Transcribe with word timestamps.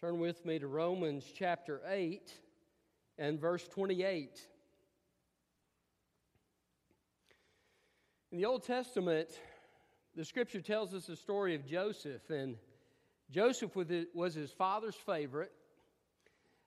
Turn 0.00 0.20
with 0.20 0.46
me 0.46 0.60
to 0.60 0.68
Romans 0.68 1.24
chapter 1.34 1.80
8 1.84 2.32
and 3.18 3.40
verse 3.40 3.66
28. 3.66 4.40
In 8.30 8.38
the 8.38 8.44
Old 8.44 8.62
Testament, 8.62 9.28
the 10.14 10.24
scripture 10.24 10.60
tells 10.60 10.94
us 10.94 11.06
the 11.06 11.16
story 11.16 11.56
of 11.56 11.66
Joseph, 11.66 12.30
and 12.30 12.54
Joseph 13.28 13.72
was 14.14 14.34
his 14.34 14.52
father's 14.52 14.94
favorite, 14.94 15.50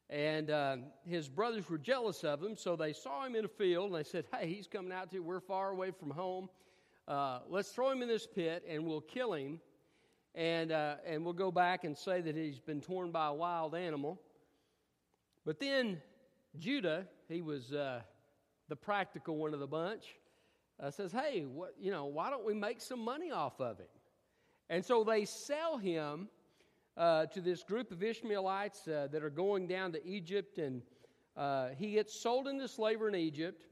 and 0.09 0.49
uh, 0.49 0.75
his 1.05 1.29
brothers 1.29 1.69
were 1.69 1.77
jealous 1.77 2.25
of 2.25 2.43
him, 2.43 2.57
so 2.57 2.75
they 2.75 2.91
saw 2.91 3.25
him 3.25 3.37
in 3.37 3.45
a 3.45 3.47
field 3.47 3.93
and 3.93 3.95
they 3.95 4.09
said, 4.09 4.25
Hey, 4.37 4.47
he's 4.47 4.67
coming 4.67 4.91
out 4.91 5.09
to, 5.11 5.19
we're 5.19 5.39
far 5.39 5.69
away 5.69 5.91
from 5.91 6.09
home. 6.09 6.49
Uh, 7.07 7.39
let's 7.47 7.69
throw 7.69 7.91
him 7.91 8.01
in 8.01 8.09
this 8.09 8.27
pit 8.27 8.65
and 8.67 8.85
we'll 8.85 8.99
kill 8.99 9.31
him 9.31 9.61
and, 10.35 10.71
uh, 10.71 10.95
and 11.05 11.23
we'll 11.23 11.33
go 11.33 11.51
back 11.51 11.83
and 11.83 11.97
say 11.97 12.21
that 12.21 12.35
he's 12.35 12.59
been 12.59 12.81
torn 12.81 13.11
by 13.11 13.27
a 13.27 13.33
wild 13.33 13.75
animal. 13.75 14.19
But 15.45 15.59
then 15.59 16.01
Judah, 16.57 17.07
he 17.27 17.41
was 17.41 17.73
uh, 17.73 18.01
the 18.69 18.75
practical 18.75 19.37
one 19.37 19.53
of 19.53 19.59
the 19.59 19.67
bunch, 19.67 20.03
uh, 20.79 20.91
says, 20.91 21.11
"Hey, 21.11 21.45
what, 21.45 21.73
you 21.79 21.91
know, 21.91 22.05
why 22.05 22.29
don't 22.29 22.45
we 22.45 22.53
make 22.53 22.81
some 22.81 22.99
money 22.99 23.31
off 23.31 23.59
of 23.59 23.77
him?" 23.77 23.87
And 24.69 24.85
so 24.85 25.03
they 25.03 25.25
sell 25.25 25.77
him 25.77 26.29
uh, 26.97 27.25
to 27.27 27.41
this 27.41 27.63
group 27.63 27.91
of 27.91 28.03
Ishmaelites 28.03 28.87
uh, 28.87 29.07
that 29.11 29.23
are 29.23 29.29
going 29.29 29.67
down 29.67 29.91
to 29.93 30.05
Egypt, 30.05 30.57
and 30.57 30.81
uh, 31.35 31.69
he 31.77 31.93
gets 31.93 32.13
sold 32.13 32.47
into 32.47 32.67
slavery 32.67 33.09
in 33.09 33.15
Egypt. 33.15 33.65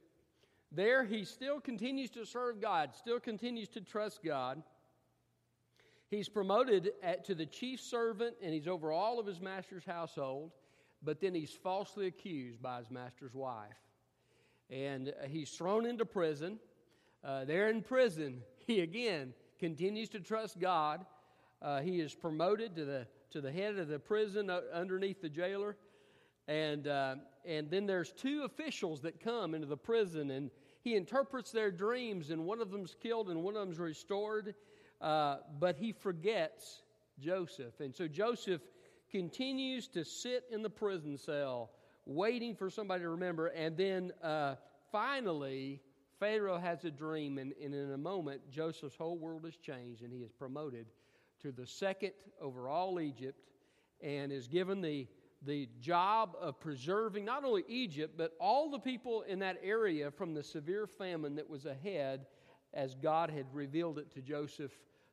There, 0.72 1.04
he 1.04 1.24
still 1.24 1.60
continues 1.60 2.12
to 2.12 2.26
serve 2.26 2.62
God, 2.62 2.96
still 2.96 3.20
continues 3.20 3.70
to 3.70 3.82
trust 3.82 4.24
God. 4.24 4.62
He's 6.10 6.28
promoted 6.28 6.92
at, 7.04 7.26
to 7.26 7.36
the 7.36 7.46
chief 7.46 7.80
servant, 7.80 8.36
and 8.42 8.52
he's 8.52 8.68
over 8.68 8.92
all 8.92 9.20
of 9.20 9.28
his 9.28 9.40
master's 9.40 9.86
household, 9.86 10.52
but 11.04 11.22
then 11.22 11.36
he's 11.36 11.52
falsely 11.52 12.08
accused 12.08 12.62
by 12.62 12.80
his 12.80 12.90
master's 12.90 13.36
wife. 13.36 13.78
And 14.72 15.10
uh, 15.10 15.28
he's 15.28 15.52
thrown 15.52 15.86
into 15.86 16.06
prison. 16.06 16.60
Uh, 17.24 17.46
there 17.46 17.70
in 17.70 17.84
prison, 17.84 18.42
he 18.68 18.82
again 18.82 19.34
continues 19.60 20.10
to 20.10 20.20
trust 20.20 20.60
God. 20.60 21.06
Uh, 21.62 21.82
he 21.82 22.00
is 22.00 22.16
promoted 22.16 22.76
to 22.76 22.86
the, 22.86 23.06
to 23.32 23.42
the 23.42 23.52
head 23.52 23.78
of 23.78 23.88
the 23.88 24.00
prison 24.00 24.50
uh, 24.50 24.62
underneath 24.74 25.22
the 25.22 25.30
jailer. 25.30 25.76
And, 26.48 26.88
uh, 26.88 27.16
and 27.46 27.70
then 27.70 27.86
there's 27.86 28.12
two 28.12 28.44
officials 28.46 29.02
that 29.02 29.20
come 29.20 29.54
into 29.54 29.68
the 29.68 29.78
prison, 29.78 30.32
and 30.32 30.50
he 30.82 30.96
interprets 30.96 31.52
their 31.52 31.70
dreams, 31.70 32.32
and 32.32 32.46
one 32.46 32.62
of 32.62 32.72
them's 32.72 32.96
killed 33.00 33.30
and 33.30 33.44
one 33.44 33.56
of 33.56 33.62
them's 33.62 33.78
restored. 33.78 34.56
Uh, 35.02 35.38
but 35.60 35.78
he 35.78 35.92
forgets 35.92 36.82
Joseph. 37.20 37.80
And 37.80 37.96
so 37.96 38.08
Joseph 38.08 38.62
continues 39.12 39.88
to 39.90 40.04
sit 40.04 40.44
in 40.52 40.62
the 40.62 40.70
prison 40.70 41.18
cell, 41.18 41.72
waiting 42.06 42.56
for 42.56 42.70
somebody 42.70 43.04
to 43.04 43.10
remember. 43.10 43.48
And 43.48 43.78
then 43.78 44.12
uh, 44.24 44.56
finally, 44.92 45.82
Pharaoh 46.20 46.58
has 46.58 46.84
a 46.84 46.92
dream, 46.92 47.38
and, 47.38 47.54
and 47.64 47.74
in 47.74 47.92
a 47.92 47.98
moment, 47.98 48.42
Joseph's 48.52 48.96
whole 48.96 49.18
world 49.18 49.46
has 49.46 49.56
changed, 49.56 50.02
and 50.02 50.12
he 50.12 50.20
is 50.20 50.32
promoted 50.32 50.86
to 51.42 51.52
the 51.52 51.66
second 51.66 52.12
over 52.42 52.68
all 52.68 53.00
Egypt 53.00 53.40
and 54.02 54.32
is 54.32 54.48
given 54.48 54.82
the, 54.82 55.08
the 55.46 55.70
job 55.80 56.36
of 56.40 56.60
preserving 56.60 57.26
not 57.26 57.46
only 57.46 57.64
Egypt, 57.68 58.16
but 58.18 58.34
all 58.40 58.70
the 58.70 58.80
people 58.80 59.22
in 59.24 59.40
that 59.40 59.58
area 59.64 60.12
from 60.12 60.34
the 60.34 60.44
severe 60.44 60.88
famine 60.88 61.36
that 61.36 61.50
was 61.50 61.66
ahead 61.66 62.26
as 62.74 62.96
God 62.96 63.30
had 63.30 63.46
revealed 63.54 63.98
it 64.00 64.12
to 64.14 64.22
Joseph 64.22 64.72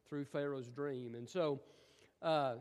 through 0.08 0.24
Pharaoh's 0.24 0.68
dream. 0.68 1.14
And 1.14 1.28
so, 1.28 1.60
uh, 2.22 2.54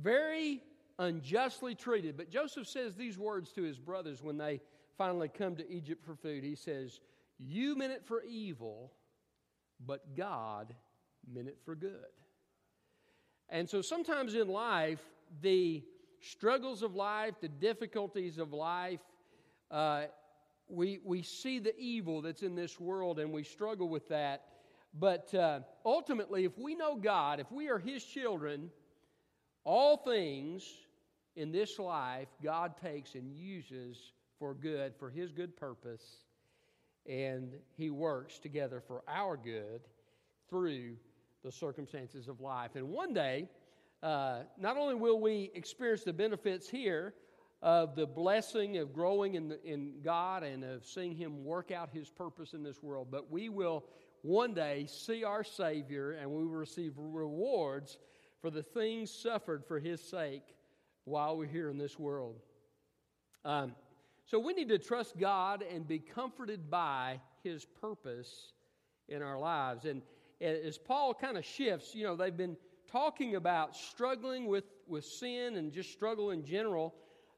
very 0.00 0.62
unjustly 0.98 1.74
treated. 1.74 2.16
But 2.16 2.30
Joseph 2.30 2.68
says 2.68 2.94
these 2.94 3.18
words 3.18 3.52
to 3.52 3.62
his 3.62 3.78
brothers 3.78 4.22
when 4.22 4.36
they 4.36 4.60
finally 4.98 5.28
come 5.28 5.56
to 5.56 5.70
Egypt 5.70 6.04
for 6.04 6.14
food. 6.14 6.44
He 6.44 6.54
says, 6.54 7.00
You 7.38 7.76
meant 7.76 7.92
it 7.92 8.04
for 8.04 8.22
evil, 8.22 8.92
but 9.84 10.16
God 10.16 10.74
meant 11.32 11.48
it 11.48 11.58
for 11.64 11.74
good. 11.74 12.04
And 13.48 13.68
so 13.68 13.82
sometimes 13.82 14.34
in 14.34 14.48
life, 14.48 15.00
the 15.40 15.82
struggles 16.20 16.82
of 16.82 16.94
life, 16.94 17.34
the 17.40 17.48
difficulties 17.48 18.38
of 18.38 18.52
life, 18.52 19.00
uh, 19.70 20.04
we, 20.70 21.00
we 21.04 21.22
see 21.22 21.58
the 21.58 21.76
evil 21.78 22.22
that's 22.22 22.42
in 22.42 22.54
this 22.54 22.78
world 22.78 23.18
and 23.18 23.32
we 23.32 23.44
struggle 23.44 23.88
with 23.88 24.08
that. 24.08 24.46
But 24.98 25.32
uh, 25.34 25.60
ultimately, 25.84 26.44
if 26.44 26.58
we 26.58 26.74
know 26.74 26.96
God, 26.96 27.40
if 27.40 27.50
we 27.52 27.68
are 27.68 27.78
His 27.78 28.04
children, 28.04 28.70
all 29.64 29.96
things 29.96 30.64
in 31.36 31.52
this 31.52 31.78
life 31.78 32.28
God 32.42 32.76
takes 32.76 33.14
and 33.14 33.32
uses 33.32 34.12
for 34.38 34.54
good, 34.54 34.94
for 34.98 35.10
His 35.10 35.30
good 35.32 35.56
purpose, 35.56 36.24
and 37.06 37.52
He 37.76 37.90
works 37.90 38.38
together 38.38 38.82
for 38.84 39.02
our 39.06 39.36
good 39.36 39.82
through 40.48 40.96
the 41.44 41.52
circumstances 41.52 42.28
of 42.28 42.40
life. 42.40 42.72
And 42.74 42.88
one 42.88 43.14
day, 43.14 43.48
uh, 44.02 44.40
not 44.58 44.76
only 44.76 44.94
will 44.94 45.20
we 45.20 45.50
experience 45.54 46.02
the 46.04 46.12
benefits 46.12 46.68
here 46.68 47.14
of 47.62 47.94
the 47.94 48.06
blessing 48.06 48.78
of 48.78 48.92
growing 48.92 49.34
in, 49.34 49.48
the, 49.48 49.62
in 49.64 49.94
God 50.02 50.42
and 50.42 50.64
of 50.64 50.86
seeing 50.86 51.14
Him 51.14 51.44
work 51.44 51.70
out 51.70 51.90
His 51.90 52.08
purpose 52.08 52.54
in 52.54 52.62
this 52.62 52.82
world, 52.82 53.08
but 53.10 53.30
we 53.30 53.48
will 53.48 53.84
one 54.22 54.54
day 54.54 54.86
see 54.88 55.24
our 55.24 55.44
Savior 55.44 56.12
and 56.12 56.30
we 56.30 56.44
will 56.44 56.54
receive 56.54 56.92
rewards 56.96 57.98
for 58.40 58.50
the 58.50 58.62
things 58.62 59.10
suffered 59.10 59.64
for 59.66 59.78
His 59.78 60.00
sake 60.00 60.54
while 61.04 61.36
we're 61.36 61.46
here 61.46 61.68
in 61.68 61.78
this 61.78 61.98
world. 61.98 62.36
Um, 63.44 63.74
so 64.26 64.38
we 64.38 64.52
need 64.52 64.68
to 64.68 64.78
trust 64.78 65.18
God 65.18 65.62
and 65.62 65.86
be 65.86 65.98
comforted 65.98 66.70
by 66.70 67.20
His 67.42 67.64
purpose 67.64 68.52
in 69.08 69.22
our 69.22 69.38
lives. 69.38 69.84
And 69.84 70.02
as 70.40 70.78
Paul 70.78 71.12
kind 71.14 71.36
of 71.36 71.44
shifts, 71.44 71.94
you 71.94 72.04
know, 72.04 72.16
they've 72.16 72.36
been 72.36 72.56
talking 72.90 73.36
about 73.36 73.76
struggling 73.76 74.46
with, 74.46 74.64
with 74.86 75.04
sin 75.04 75.56
and 75.56 75.72
just 75.72 75.92
struggle 75.92 76.30
in 76.30 76.44
general. 76.44 76.94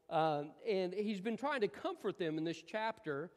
Um, 0.09 0.51
and 0.69 0.93
he's 0.93 1.21
been 1.21 1.37
trying 1.37 1.61
to 1.61 1.67
comfort 1.67 2.17
them 2.17 2.37
in 2.37 2.43
this 2.43 2.61
chapter. 2.61 3.31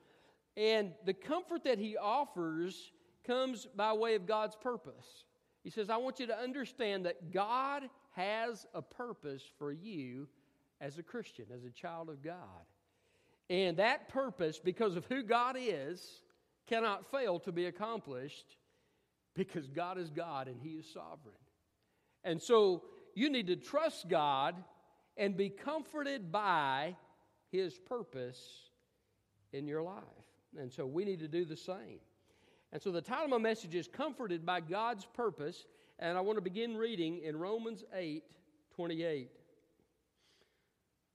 And 0.56 0.92
the 1.04 1.14
comfort 1.14 1.64
that 1.64 1.78
he 1.78 1.96
offers 1.96 2.92
comes 3.26 3.66
by 3.76 3.92
way 3.92 4.14
of 4.14 4.26
God's 4.26 4.56
purpose. 4.56 5.24
He 5.64 5.70
says, 5.70 5.90
I 5.90 5.96
want 5.96 6.20
you 6.20 6.26
to 6.28 6.38
understand 6.38 7.06
that 7.06 7.32
God 7.32 7.88
has 8.12 8.66
a 8.72 8.82
purpose 8.82 9.42
for 9.58 9.72
you 9.72 10.28
as 10.80 10.98
a 10.98 11.02
Christian, 11.02 11.46
as 11.54 11.64
a 11.64 11.70
child 11.70 12.08
of 12.08 12.22
God. 12.22 12.64
And 13.48 13.76
that 13.78 14.08
purpose, 14.08 14.58
because 14.58 14.96
of 14.96 15.04
who 15.06 15.22
God 15.22 15.56
is, 15.58 16.22
cannot 16.66 17.10
fail 17.10 17.38
to 17.40 17.52
be 17.52 17.66
accomplished 17.66 18.56
because 19.34 19.68
God 19.68 19.98
is 19.98 20.10
God 20.10 20.48
and 20.48 20.56
He 20.60 20.70
is 20.70 20.86
sovereign. 20.92 21.36
And 22.24 22.42
so 22.42 22.82
you 23.14 23.30
need 23.30 23.46
to 23.46 23.56
trust 23.56 24.08
God 24.08 24.56
and 25.16 25.36
be 25.36 25.48
comforted 25.48 26.30
by 26.30 26.96
His 27.50 27.78
purpose 27.78 28.70
in 29.52 29.66
your 29.66 29.82
life. 29.82 30.02
And 30.58 30.72
so 30.72 30.86
we 30.86 31.04
need 31.04 31.20
to 31.20 31.28
do 31.28 31.44
the 31.44 31.56
same. 31.56 32.00
And 32.72 32.82
so 32.82 32.90
the 32.90 33.00
title 33.00 33.24
of 33.24 33.30
my 33.30 33.38
message 33.38 33.74
is 33.74 33.88
Comforted 33.88 34.44
by 34.44 34.60
God's 34.60 35.04
Purpose. 35.04 35.66
And 35.98 36.16
I 36.18 36.20
want 36.20 36.36
to 36.36 36.42
begin 36.42 36.76
reading 36.76 37.20
in 37.22 37.36
Romans 37.36 37.84
8 37.94 38.22
28. 38.74 39.30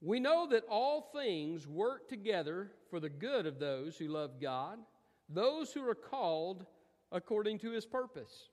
We 0.00 0.18
know 0.18 0.48
that 0.50 0.64
all 0.68 1.00
things 1.00 1.68
work 1.68 2.08
together 2.08 2.72
for 2.90 2.98
the 2.98 3.08
good 3.08 3.46
of 3.46 3.60
those 3.60 3.96
who 3.96 4.08
love 4.08 4.40
God, 4.40 4.80
those 5.28 5.72
who 5.72 5.88
are 5.88 5.94
called 5.94 6.66
according 7.12 7.60
to 7.60 7.70
his 7.70 7.86
purpose. 7.86 8.48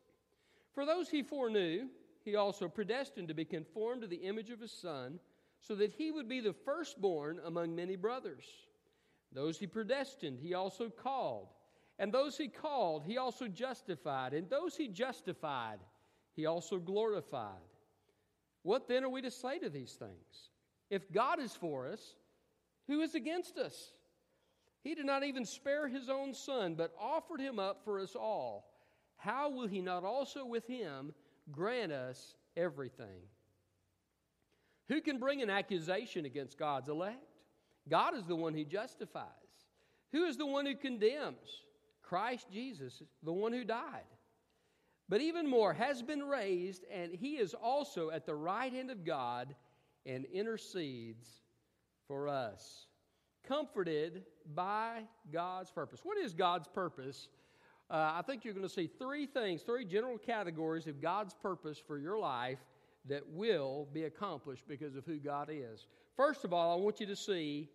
For 0.76 0.86
those 0.86 1.10
he 1.10 1.24
foreknew, 1.24 1.88
he 2.24 2.36
also 2.36 2.68
predestined 2.68 3.30
to 3.30 3.34
be 3.34 3.46
conformed 3.46 4.02
to 4.02 4.08
the 4.08 4.18
image 4.18 4.52
of 4.52 4.60
his 4.60 4.72
Son, 4.72 5.20
so 5.62 5.76
that 5.76 5.94
he 5.94 6.12
would 6.12 6.28
be 6.28 6.40
the 6.40 6.54
firstborn 6.54 7.40
among 7.46 7.76
many 7.76 7.96
brothers. 7.96 8.46
Those 9.32 9.60
he 9.60 9.68
predestined, 9.68 10.40
he 10.40 10.54
also 10.54 10.90
called. 10.90 11.50
And 12.00 12.14
those 12.14 12.38
he 12.38 12.48
called, 12.48 13.04
he 13.06 13.18
also 13.18 13.48
justified. 13.48 14.34
And 14.34 14.50
those 14.50 14.76
he 14.76 14.88
justified, 14.88 15.80
he 16.36 16.46
also 16.46 16.80
glorified. 16.80 17.60
What 18.64 18.88
then 18.88 19.04
are 19.04 19.10
we 19.10 19.22
to 19.22 19.32
say 19.32 19.60
to 19.60 19.70
these 19.70 19.94
things? 19.94 20.50
If 20.90 21.12
God 21.12 21.40
is 21.40 21.54
for 21.54 21.88
us, 21.88 22.16
who 22.88 23.02
is 23.02 23.16
against 23.16 23.58
us? 23.58 23.92
He 24.82 24.96
did 24.96 25.06
not 25.06 25.24
even 25.24 25.46
spare 25.46 25.88
his 25.88 26.10
own 26.10 26.34
son, 26.34 26.76
but 26.76 26.94
offered 27.00 27.42
him 27.42 27.60
up 27.60 27.84
for 27.84 28.00
us 28.00 28.16
all. 28.16 28.66
How 29.18 29.50
will 29.50 29.68
he 29.68 29.82
not 29.82 30.04
also 30.06 30.46
with 30.46 30.66
him 30.66 31.14
grant 31.52 31.92
us 31.92 32.36
everything? 32.56 33.22
Who 34.90 35.02
can 35.02 35.20
bring 35.20 35.42
an 35.42 35.50
accusation 35.50 36.26
against 36.26 36.58
God's 36.58 36.90
elect? 36.90 37.24
God 37.88 38.16
is 38.16 38.26
the 38.26 38.36
one 38.36 38.54
who 38.54 38.66
justifies. 38.66 39.26
Who 40.12 40.26
is 40.26 40.36
the 40.36 40.46
one 40.46 40.66
who 40.66 40.76
condemns? 40.76 41.64
Christ 42.02 42.48
Jesus, 42.52 43.02
the 43.24 43.32
one 43.32 43.54
who 43.54 43.64
died. 43.64 44.04
But 45.08 45.22
even 45.22 45.48
more, 45.48 45.74
has 45.74 46.02
been 46.02 46.24
raised, 46.24 46.86
and 46.92 47.14
he 47.14 47.38
is 47.38 47.54
also 47.54 48.10
at 48.10 48.26
the 48.26 48.36
right 48.36 48.72
hand 48.72 48.92
of 48.92 49.06
God, 49.06 49.56
and 50.06 50.26
intercedes 50.26 51.28
for 52.08 52.28
us. 52.28 52.88
Comforted 53.48 54.24
by 54.56 55.04
God's 55.32 55.72
purpose. 55.72 56.02
What 56.04 56.18
is 56.18 56.34
God's 56.34 56.68
purpose? 56.68 57.28
Uh, 57.90 58.14
I 58.16 58.22
think 58.22 58.44
you're 58.44 58.54
going 58.54 58.68
to 58.68 58.74
see 58.74 58.88
three 58.88 59.26
things, 59.26 59.62
three 59.62 59.86
general 59.86 60.18
categories 60.18 60.88
of 60.88 61.02
God's 61.02 61.34
purpose 61.34 61.82
for 61.86 61.98
your 61.98 62.18
life 62.18 62.60
that 63.08 63.24
will 63.32 63.88
be 63.94 64.04
accomplished 64.04 64.68
because 64.68 64.96
of 64.96 65.06
who 65.06 65.18
God 65.18 65.50
is. 65.52 65.88
First 66.16 66.44
of 66.44 66.54
all, 66.54 66.78
I 66.78 66.82
want 66.82 67.00
you 67.00 67.06
to 67.08 67.16
see 67.16 67.70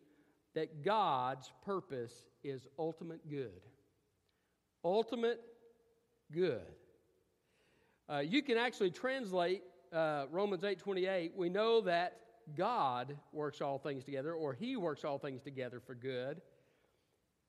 that 0.54 0.84
God's 0.84 1.50
purpose 1.64 2.26
is 2.42 2.66
ultimate 2.78 3.28
good. 3.28 3.60
Ultimate 4.84 5.40
good. 6.32 6.60
Uh, 8.08 8.18
you 8.18 8.42
can 8.42 8.58
actually 8.58 8.90
translate 8.90 9.62
uh, 9.92 10.26
Romans 10.30 10.62
8:28. 10.62 11.34
We 11.34 11.48
know 11.48 11.80
that 11.82 12.18
God 12.56 13.16
works 13.32 13.60
all 13.60 13.78
things 13.78 14.04
together, 14.04 14.34
or 14.34 14.52
He 14.52 14.76
works 14.76 15.04
all 15.04 15.18
things 15.18 15.42
together 15.42 15.80
for 15.80 15.94
good. 15.94 16.42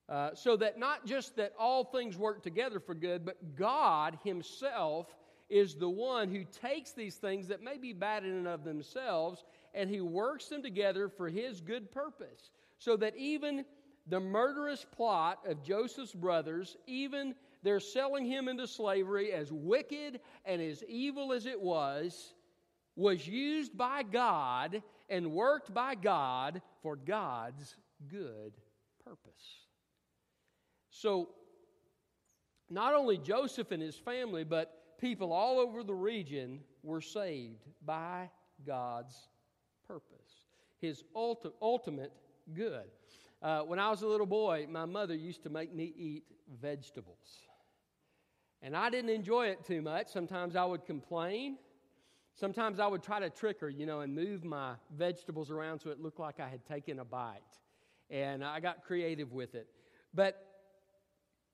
Uh, 0.07 0.29
so 0.35 0.55
that 0.55 0.79
not 0.79 1.05
just 1.05 1.35
that 1.35 1.51
all 1.59 1.83
things 1.83 2.15
work 2.17 2.43
together 2.43 2.79
for 2.79 2.93
good, 2.93 3.25
but 3.25 3.55
God 3.55 4.17
Himself 4.23 5.07
is 5.55 5.75
the 5.75 5.89
one 5.89 6.29
who 6.29 6.43
takes 6.43 6.91
these 6.91 7.15
things 7.15 7.47
that 7.47 7.63
may 7.63 7.77
be 7.77 7.93
bad 7.93 8.25
in 8.25 8.31
and 8.31 8.47
of 8.47 8.65
themselves 8.65 9.45
and 9.73 9.89
He 9.89 10.01
works 10.01 10.47
them 10.47 10.61
together 10.61 11.07
for 11.07 11.29
His 11.29 11.61
good 11.61 11.89
purpose. 11.91 12.51
So 12.77 12.97
that 12.97 13.15
even 13.15 13.63
the 14.05 14.19
murderous 14.19 14.85
plot 14.95 15.39
of 15.47 15.63
Joseph's 15.63 16.13
brothers, 16.13 16.75
even 16.87 17.35
they're 17.63 17.79
selling 17.79 18.25
him 18.25 18.49
into 18.49 18.67
slavery, 18.67 19.31
as 19.31 19.51
wicked 19.51 20.19
and 20.43 20.61
as 20.61 20.83
evil 20.83 21.31
as 21.31 21.45
it 21.45 21.59
was, 21.59 22.33
was 22.97 23.25
used 23.25 23.77
by 23.77 24.03
God 24.03 24.83
and 25.09 25.31
worked 25.31 25.73
by 25.73 25.95
God 25.95 26.61
for 26.83 26.97
God's 26.97 27.75
good 28.07 28.53
purpose. 29.03 29.31
So, 30.91 31.29
not 32.69 32.93
only 32.93 33.17
Joseph 33.17 33.71
and 33.71 33.81
his 33.81 33.95
family, 33.95 34.43
but 34.43 34.84
people 35.05 35.31
all 35.31 35.59
over 35.59 35.83
the 35.83 35.93
region 35.93 36.59
were 36.81 36.99
saved 36.99 37.67
by 37.85 38.27
God's 38.65 39.29
purpose, 39.87 40.47
his 40.81 41.03
ulti- 41.15 41.51
ultimate 41.61 42.11
good. 42.55 42.85
Uh, 43.39 43.61
when 43.61 43.77
I 43.77 43.91
was 43.91 44.01
a 44.01 44.07
little 44.07 44.25
boy, 44.25 44.65
my 44.67 44.85
mother 44.85 45.13
used 45.13 45.43
to 45.43 45.51
make 45.51 45.71
me 45.71 45.93
eat 45.95 46.23
vegetables. 46.59 47.45
And 48.63 48.75
I 48.75 48.89
didn't 48.89 49.11
enjoy 49.11 49.49
it 49.49 49.63
too 49.63 49.83
much. 49.83 50.07
Sometimes 50.07 50.55
I 50.55 50.65
would 50.65 50.85
complain. 50.85 51.59
Sometimes 52.33 52.79
I 52.79 52.87
would 52.87 53.03
try 53.03 53.19
to 53.19 53.29
trick 53.29 53.59
her, 53.59 53.69
you 53.69 53.85
know, 53.85 53.99
and 53.99 54.15
move 54.15 54.43
my 54.43 54.73
vegetables 54.97 55.51
around 55.51 55.81
so 55.81 55.91
it 55.91 55.99
looked 55.99 56.19
like 56.19 56.39
I 56.39 56.49
had 56.49 56.65
taken 56.65 56.97
a 56.97 57.05
bite. 57.05 57.41
And 58.09 58.43
I 58.43 58.59
got 58.59 58.83
creative 58.83 59.33
with 59.33 59.53
it. 59.53 59.67
But 60.15 60.54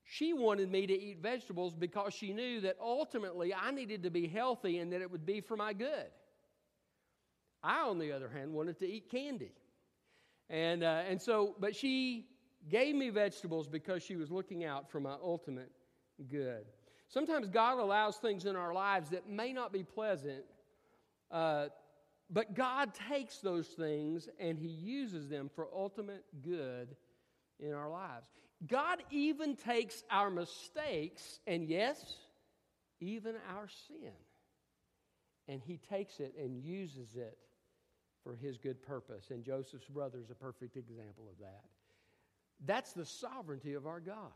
she 0.04 0.34
wanted 0.34 0.72
me 0.72 0.88
to 0.88 0.94
eat 0.94 1.20
vegetables 1.22 1.74
because 1.74 2.14
she 2.14 2.34
knew 2.34 2.62
that 2.62 2.78
ultimately 2.82 3.54
I 3.54 3.72
needed 3.72 4.04
to 4.04 4.10
be 4.10 4.28
healthy 4.28 4.80
and 4.80 4.92
that 4.94 5.02
it 5.02 5.10
would 5.10 5.26
be 5.26 5.42
for 5.42 5.56
my 5.56 5.74
good. 5.74 6.08
I, 7.64 7.82
on 7.82 8.00
the 8.00 8.12
other 8.12 8.30
hand, 8.30 8.54
wanted 8.54 8.80
to 8.80 8.88
eat 8.88 9.10
candy. 9.12 9.52
And, 10.50 10.84
uh, 10.84 11.04
and 11.08 11.22
so, 11.22 11.56
but 11.60 11.76
she 11.76 12.26
gave 12.70 12.96
me 12.96 13.10
vegetables 13.10 13.68
because 13.68 14.04
she 14.04 14.16
was 14.16 14.32
looking 14.32 14.66
out 14.66 14.90
for 14.90 15.00
my 15.00 15.16
ultimate 15.24 15.72
good. 16.30 16.66
Sometimes 17.08 17.50
God 17.50 17.80
allows 17.80 18.18
things 18.18 18.46
in 18.46 18.56
our 18.56 18.74
lives 18.74 19.10
that 19.12 19.30
may 19.30 19.54
not 19.54 19.72
be 19.72 19.84
pleasant 19.84 20.44
uh, 21.32 21.68
but 22.30 22.54
God 22.54 22.92
takes 23.10 23.40
those 23.40 23.68
things 23.68 24.30
and 24.40 24.58
He 24.58 24.68
uses 24.68 25.30
them 25.30 25.50
for 25.54 25.68
ultimate 25.74 26.24
good 26.44 26.96
in 27.60 27.74
our 27.74 27.90
lives. 27.90 28.28
God 28.68 29.04
even 29.10 29.56
takes 29.56 30.04
our 30.12 30.30
mistakes 30.30 31.40
and, 31.48 31.68
yes, 31.68 32.16
even 33.00 33.36
our 33.56 33.68
sin, 33.88 34.14
and 35.48 35.62
He 35.62 35.78
takes 35.78 36.20
it 36.20 36.36
and 36.40 36.64
uses 36.64 37.16
it 37.16 37.38
for 38.24 38.36
His 38.36 38.58
good 38.58 38.82
purpose. 38.84 39.32
And 39.32 39.44
Joseph's 39.44 39.88
brother 39.88 40.20
is 40.20 40.30
a 40.30 40.36
perfect 40.36 40.78
example 40.78 41.26
of 41.32 41.40
that. 41.40 41.66
That's 42.66 42.94
the 42.94 43.06
sovereignty 43.06 43.74
of 43.74 43.88
our 43.88 44.00
God. 44.00 44.32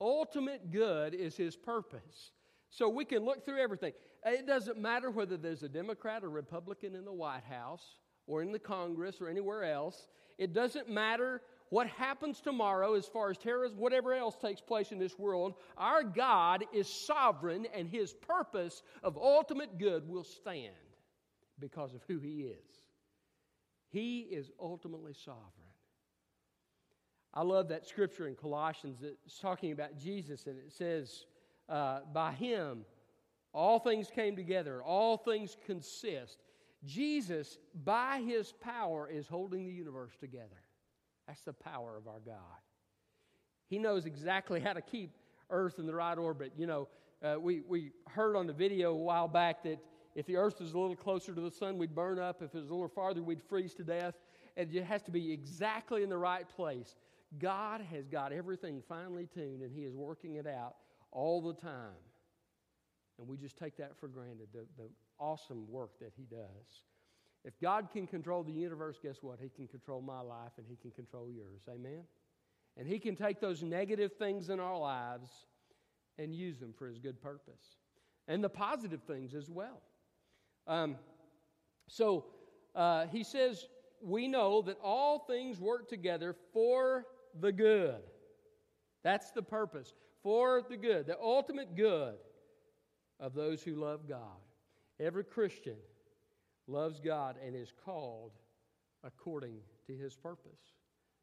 Ultimate 0.00 0.70
good 0.70 1.14
is 1.14 1.36
His 1.36 1.56
purpose. 1.56 2.32
So 2.70 2.88
we 2.88 3.04
can 3.04 3.24
look 3.24 3.44
through 3.44 3.58
everything. 3.58 3.92
It 4.24 4.46
doesn't 4.46 4.78
matter 4.78 5.10
whether 5.10 5.36
there's 5.36 5.62
a 5.62 5.68
Democrat 5.68 6.24
or 6.24 6.30
Republican 6.30 6.94
in 6.94 7.04
the 7.04 7.12
White 7.12 7.44
House 7.44 7.96
or 8.26 8.42
in 8.42 8.52
the 8.52 8.58
Congress 8.58 9.20
or 9.20 9.28
anywhere 9.28 9.64
else. 9.64 10.08
It 10.38 10.52
doesn't 10.52 10.88
matter 10.88 11.42
what 11.70 11.86
happens 11.86 12.40
tomorrow 12.40 12.94
as 12.94 13.06
far 13.06 13.30
as 13.30 13.38
terrorism, 13.38 13.78
whatever 13.78 14.14
else 14.14 14.36
takes 14.36 14.60
place 14.60 14.92
in 14.92 14.98
this 14.98 15.18
world. 15.18 15.54
Our 15.76 16.02
God 16.02 16.64
is 16.72 16.88
sovereign 16.88 17.66
and 17.74 17.88
his 17.88 18.12
purpose 18.12 18.82
of 19.02 19.16
ultimate 19.16 19.78
good 19.78 20.08
will 20.08 20.24
stand 20.24 20.74
because 21.58 21.94
of 21.94 22.00
who 22.08 22.18
he 22.18 22.42
is. 22.42 22.88
He 23.90 24.20
is 24.20 24.50
ultimately 24.60 25.14
sovereign. 25.14 25.44
I 27.34 27.42
love 27.42 27.68
that 27.68 27.86
scripture 27.86 28.26
in 28.26 28.34
Colossians 28.34 28.98
that's 29.00 29.38
talking 29.38 29.72
about 29.72 29.98
Jesus, 29.98 30.46
and 30.46 30.58
it 30.58 30.72
says, 30.72 31.26
uh, 31.68 32.00
By 32.12 32.32
him, 32.32 32.84
all 33.52 33.78
things 33.78 34.10
came 34.14 34.34
together, 34.36 34.82
all 34.82 35.16
things 35.16 35.56
consist. 35.66 36.38
Jesus, 36.84 37.58
by 37.84 38.22
his 38.24 38.52
power, 38.52 39.08
is 39.08 39.26
holding 39.26 39.66
the 39.66 39.72
universe 39.72 40.16
together. 40.18 40.62
That's 41.28 41.42
the 41.42 41.52
power 41.52 41.96
of 41.96 42.08
our 42.08 42.20
God. 42.24 42.58
He 43.68 43.78
knows 43.78 44.06
exactly 44.06 44.60
how 44.60 44.72
to 44.72 44.80
keep 44.80 45.14
Earth 45.50 45.78
in 45.78 45.86
the 45.86 45.94
right 45.94 46.16
orbit. 46.16 46.52
You 46.56 46.66
know, 46.66 46.88
uh, 47.22 47.36
we, 47.38 47.60
we 47.68 47.92
heard 48.08 48.34
on 48.34 48.46
the 48.46 48.52
video 48.52 48.92
a 48.92 48.96
while 48.96 49.28
back 49.28 49.62
that 49.64 49.78
if 50.14 50.26
the 50.26 50.36
Earth 50.36 50.58
was 50.58 50.72
a 50.72 50.78
little 50.78 50.96
closer 50.96 51.34
to 51.34 51.40
the 51.40 51.50
sun, 51.50 51.76
we'd 51.76 51.94
burn 51.94 52.18
up. 52.18 52.42
If 52.42 52.54
it 52.54 52.58
was 52.58 52.70
a 52.70 52.74
little 52.74 52.88
farther, 52.88 53.22
we'd 53.22 53.42
freeze 53.42 53.74
to 53.74 53.84
death. 53.84 54.14
And 54.56 54.74
it 54.74 54.84
has 54.84 55.02
to 55.02 55.10
be 55.10 55.30
exactly 55.30 56.02
in 56.02 56.08
the 56.08 56.18
right 56.18 56.48
place. 56.48 56.96
God 57.38 57.82
has 57.92 58.08
got 58.08 58.32
everything 58.32 58.82
finely 58.88 59.28
tuned, 59.32 59.62
and 59.62 59.70
He 59.70 59.82
is 59.82 59.94
working 59.94 60.36
it 60.36 60.46
out 60.46 60.76
all 61.12 61.42
the 61.42 61.52
time. 61.52 61.92
And 63.18 63.28
we 63.28 63.36
just 63.36 63.58
take 63.58 63.76
that 63.76 63.98
for 64.00 64.08
granted, 64.08 64.48
the, 64.54 64.64
the 64.78 64.88
awesome 65.20 65.70
work 65.70 65.90
that 66.00 66.12
He 66.16 66.24
does. 66.24 66.82
If 67.48 67.58
God 67.62 67.88
can 67.90 68.06
control 68.06 68.42
the 68.42 68.52
universe, 68.52 68.98
guess 69.02 69.22
what? 69.22 69.38
He 69.40 69.48
can 69.48 69.66
control 69.66 70.02
my 70.02 70.20
life 70.20 70.52
and 70.58 70.66
He 70.68 70.76
can 70.76 70.90
control 70.90 71.30
yours. 71.30 71.62
Amen? 71.66 72.02
And 72.76 72.86
He 72.86 72.98
can 72.98 73.16
take 73.16 73.40
those 73.40 73.62
negative 73.62 74.12
things 74.18 74.50
in 74.50 74.60
our 74.60 74.78
lives 74.78 75.30
and 76.18 76.34
use 76.34 76.58
them 76.58 76.74
for 76.78 76.86
His 76.86 76.98
good 76.98 77.22
purpose. 77.22 77.78
And 78.28 78.44
the 78.44 78.50
positive 78.50 79.02
things 79.04 79.34
as 79.34 79.48
well. 79.48 79.80
Um, 80.66 80.96
so 81.86 82.26
uh, 82.74 83.06
He 83.06 83.24
says, 83.24 83.66
We 84.02 84.28
know 84.28 84.60
that 84.60 84.76
all 84.84 85.20
things 85.20 85.58
work 85.58 85.88
together 85.88 86.36
for 86.52 87.06
the 87.40 87.50
good. 87.50 88.02
That's 89.02 89.30
the 89.30 89.42
purpose. 89.42 89.94
For 90.22 90.62
the 90.68 90.76
good, 90.76 91.06
the 91.06 91.18
ultimate 91.18 91.74
good 91.74 92.16
of 93.18 93.32
those 93.32 93.62
who 93.62 93.74
love 93.74 94.06
God. 94.06 94.36
Every 95.00 95.24
Christian 95.24 95.76
loves 96.68 97.00
God 97.00 97.36
and 97.44 97.56
is 97.56 97.72
called 97.84 98.32
according 99.04 99.56
to 99.86 99.96
his 99.96 100.14
purpose. 100.14 100.60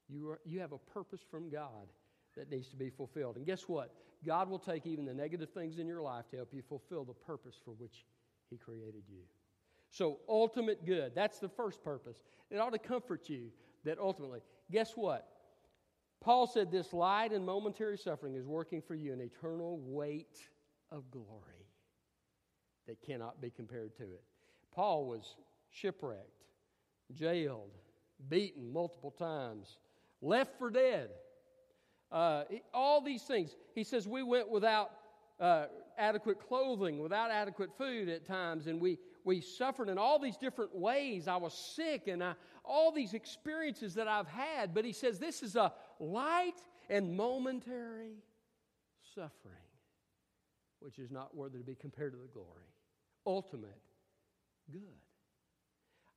You, 0.10 0.32
are, 0.32 0.40
you 0.46 0.60
have 0.60 0.72
a 0.72 0.78
purpose 0.78 1.22
from 1.30 1.50
God 1.50 1.88
that 2.36 2.50
needs 2.50 2.70
to 2.70 2.76
be 2.76 2.90
fulfilled. 2.90 3.38
And 3.38 3.46
guess 3.46 3.64
what? 3.64 3.94
God 4.26 4.50
will 4.50 4.60
take 4.60 4.86
even 4.86 5.06
the 5.06 5.14
negative 5.14 5.50
things 5.52 5.78
in 5.80 5.88
your 5.88 6.02
life 6.02 6.28
to 6.30 6.38
help 6.38 6.54
you 6.54 6.62
fulfill 6.62 7.06
the 7.06 7.14
purpose 7.14 7.56
for 7.64 7.72
which 7.72 8.06
he 8.50 8.58
created 8.58 9.04
you. 9.08 9.22
So, 9.92 10.20
ultimate 10.28 10.86
good, 10.86 11.14
that's 11.16 11.40
the 11.40 11.48
first 11.48 11.84
purpose. 11.84 12.18
It 12.50 12.58
ought 12.58 12.72
to 12.72 12.80
comfort 12.80 13.30
you 13.30 13.52
that 13.86 13.98
ultimately, 14.00 14.42
guess 14.72 14.92
what? 14.96 15.28
Paul 16.22 16.48
said 16.48 16.72
this 16.72 16.92
light 16.92 17.32
and 17.32 17.46
momentary 17.46 17.98
suffering 17.98 18.36
is 18.36 18.46
working 18.46 18.82
for 18.82 18.96
you 18.96 19.14
an 19.14 19.22
eternal 19.22 19.80
weight 19.84 20.40
of 20.92 21.10
glory 21.12 21.70
that 22.88 23.02
cannot 23.02 23.42
be 23.42 23.50
compared 23.50 23.96
to 23.98 24.04
it. 24.04 24.24
Paul 24.76 25.06
was 25.06 25.36
shipwrecked, 25.70 26.44
jailed, 27.14 27.72
beaten 28.30 28.72
multiple 28.72 29.12
times, 29.12 29.78
left 30.22 30.58
for 30.60 30.70
dead. 30.70 31.10
Uh, 32.12 32.44
all 32.74 33.02
these 33.02 33.24
things. 33.24 33.56
He 33.74 33.84
says 33.84 34.08
we 34.08 34.22
went 34.22 34.50
without 34.50 34.92
uh, 35.40 35.66
adequate 35.98 36.40
clothing, 36.40 37.00
without 37.00 37.32
adequate 37.32 37.72
food 37.78 38.10
at 38.10 38.26
times, 38.26 38.68
and 38.68 38.80
we, 38.80 39.00
we 39.24 39.42
suffered 39.42 39.90
in 39.90 39.98
all 39.98 40.20
these 40.20 40.38
different 40.38 40.76
ways. 40.76 41.28
I 41.28 41.38
was 41.38 41.54
sick, 41.54 42.08
and 42.08 42.24
I, 42.24 42.34
all 42.64 42.92
these 42.92 43.14
experiences 43.14 43.96
that 43.96 44.08
I've 44.08 44.28
had. 44.28 44.74
But 44.74 44.86
he 44.86 44.94
says 44.94 45.20
this 45.20 45.42
is 45.42 45.56
a 45.56 45.74
light 46.00 46.62
and 46.90 47.16
momentary 47.16 48.18
suffering, 49.14 49.56
which 50.80 51.00
is 51.00 51.12
not 51.12 51.36
worthy 51.36 51.60
to 51.60 51.64
be 51.64 51.76
compared 51.76 52.12
to 52.14 52.20
the 52.20 52.28
glory 52.28 52.66
ultimate 53.26 53.82
good. 54.72 54.82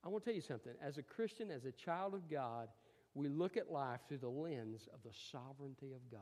I 0.05 0.09
want 0.09 0.25
to 0.25 0.31
tell 0.31 0.37
you 0.37 0.41
something. 0.43 0.73
As 0.83 0.99
a 0.99 1.03
Christian, 1.03 1.51
as 1.51 1.65
a 1.65 1.73
child 1.73 2.15
of 2.15 2.31
God, 2.31 2.69
we 3.15 3.29
look 3.29 3.57
at 3.57 3.71
life 3.71 4.01
through 4.09 4.19
the 4.19 4.29
lens 4.29 4.89
of 4.95 5.03
the 5.03 5.17
sovereignty 5.33 5.93
of 5.93 6.11
God. 6.11 6.21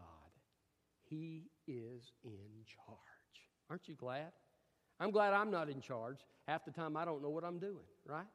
He 1.09 1.45
is 1.67 2.13
in 2.25 2.65
charge. 2.67 2.99
Aren't 3.71 3.89
you 3.89 3.95
glad? 3.95 4.33
I'm 4.99 5.11
glad 5.11 5.35
I'm 5.35 5.51
not 5.51 5.69
in 5.69 5.81
charge. 5.81 6.19
Half 6.49 6.65
the 6.65 6.71
time 6.71 6.97
I 6.97 7.05
don't 7.05 7.23
know 7.23 7.29
what 7.29 7.45
I'm 7.45 7.59
doing, 7.59 7.85
right? 8.07 8.27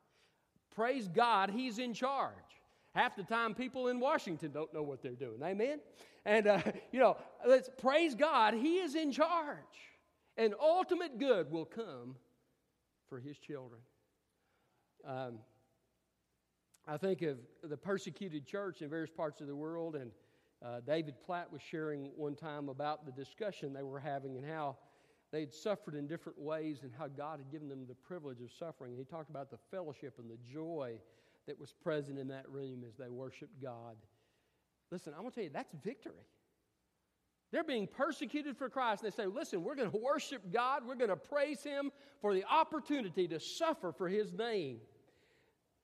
Praise 0.76 1.08
God, 1.08 1.50
He's 1.50 1.80
in 1.80 1.94
charge. 1.94 2.36
Half 2.94 3.16
the 3.16 3.24
time 3.24 3.56
people 3.56 3.88
in 3.88 4.00
Washington 4.00 4.52
don't 4.52 4.74
know 4.74 4.84
what 4.84 5.02
they're 5.02 5.14
doing. 5.14 5.42
Amen? 5.44 5.80
And, 6.26 6.48
uh, 6.48 6.62
you 6.92 7.00
know, 7.00 7.18
let's 7.48 7.70
praise 7.80 8.16
God, 8.16 8.54
He 8.54 8.78
is 8.78 8.96
in 8.96 9.12
charge. 9.12 9.58
And 10.38 10.54
ultimate 10.62 11.20
good 11.20 11.52
will 11.52 11.66
come 11.66 12.16
for 13.12 13.20
His 13.20 13.38
children. 13.38 13.82
Um, 15.06 15.40
I 16.88 16.96
think 16.96 17.22
of 17.24 17.40
the 17.62 17.76
persecuted 17.76 18.48
church 18.48 18.82
in 18.82 18.90
various 18.90 19.10
parts 19.10 19.42
of 19.42 19.48
the 19.48 19.56
world, 19.56 19.98
and 19.98 20.12
uh, 20.66 20.80
David 20.88 21.16
Platt 21.26 21.52
was 21.52 21.62
sharing 21.62 22.06
one 22.16 22.36
time 22.36 22.70
about 22.70 23.06
the 23.06 23.12
discussion 23.12 23.74
they 23.74 23.84
were 23.84 24.00
having 24.00 24.38
and 24.38 24.46
how 24.46 24.78
they'd 25.34 25.54
suffered 25.54 25.94
in 25.94 26.08
different 26.08 26.40
ways 26.40 26.84
and 26.84 26.92
how 26.98 27.10
God 27.10 27.40
had 27.40 27.52
given 27.52 27.68
them 27.68 27.86
the 27.86 27.96
privilege 27.96 28.40
of 28.40 28.50
suffering. 28.58 28.96
He 28.96 29.04
talked 29.04 29.30
about 29.30 29.52
the 29.52 29.60
fellowship 29.72 30.18
and 30.18 30.30
the 30.30 30.38
joy 30.50 30.94
that 31.48 31.60
was 31.60 31.74
present 31.84 32.18
in 32.18 32.30
that 32.30 32.50
room 32.50 32.86
as 32.88 32.96
they 32.96 33.10
worshiped 33.10 33.62
God. 33.62 33.98
Listen, 34.90 35.14
I 35.18 35.20
want 35.20 35.34
to 35.34 35.42
tell 35.42 35.46
you, 35.46 35.52
that's 35.54 35.74
victory. 35.84 36.14
They're 37.52 37.64
being 37.64 37.88
persecuted 37.88 38.58
for 38.58 38.70
Christ, 38.70 39.04
and 39.04 39.12
they 39.12 39.16
say, 39.16 39.28
Listen, 39.28 39.64
we're 39.64 39.76
going 39.76 39.92
to 39.92 39.98
worship 39.98 40.42
God, 40.54 40.84
we're 40.88 40.96
going 40.96 41.10
to 41.10 41.16
praise 41.16 41.64
Him 41.64 41.92
for 42.22 42.34
the 42.34 42.46
opportunity 42.46 43.28
to 43.28 43.40
suffer 43.40 43.92
for 43.92 44.08
His 44.08 44.34
name. 44.34 44.80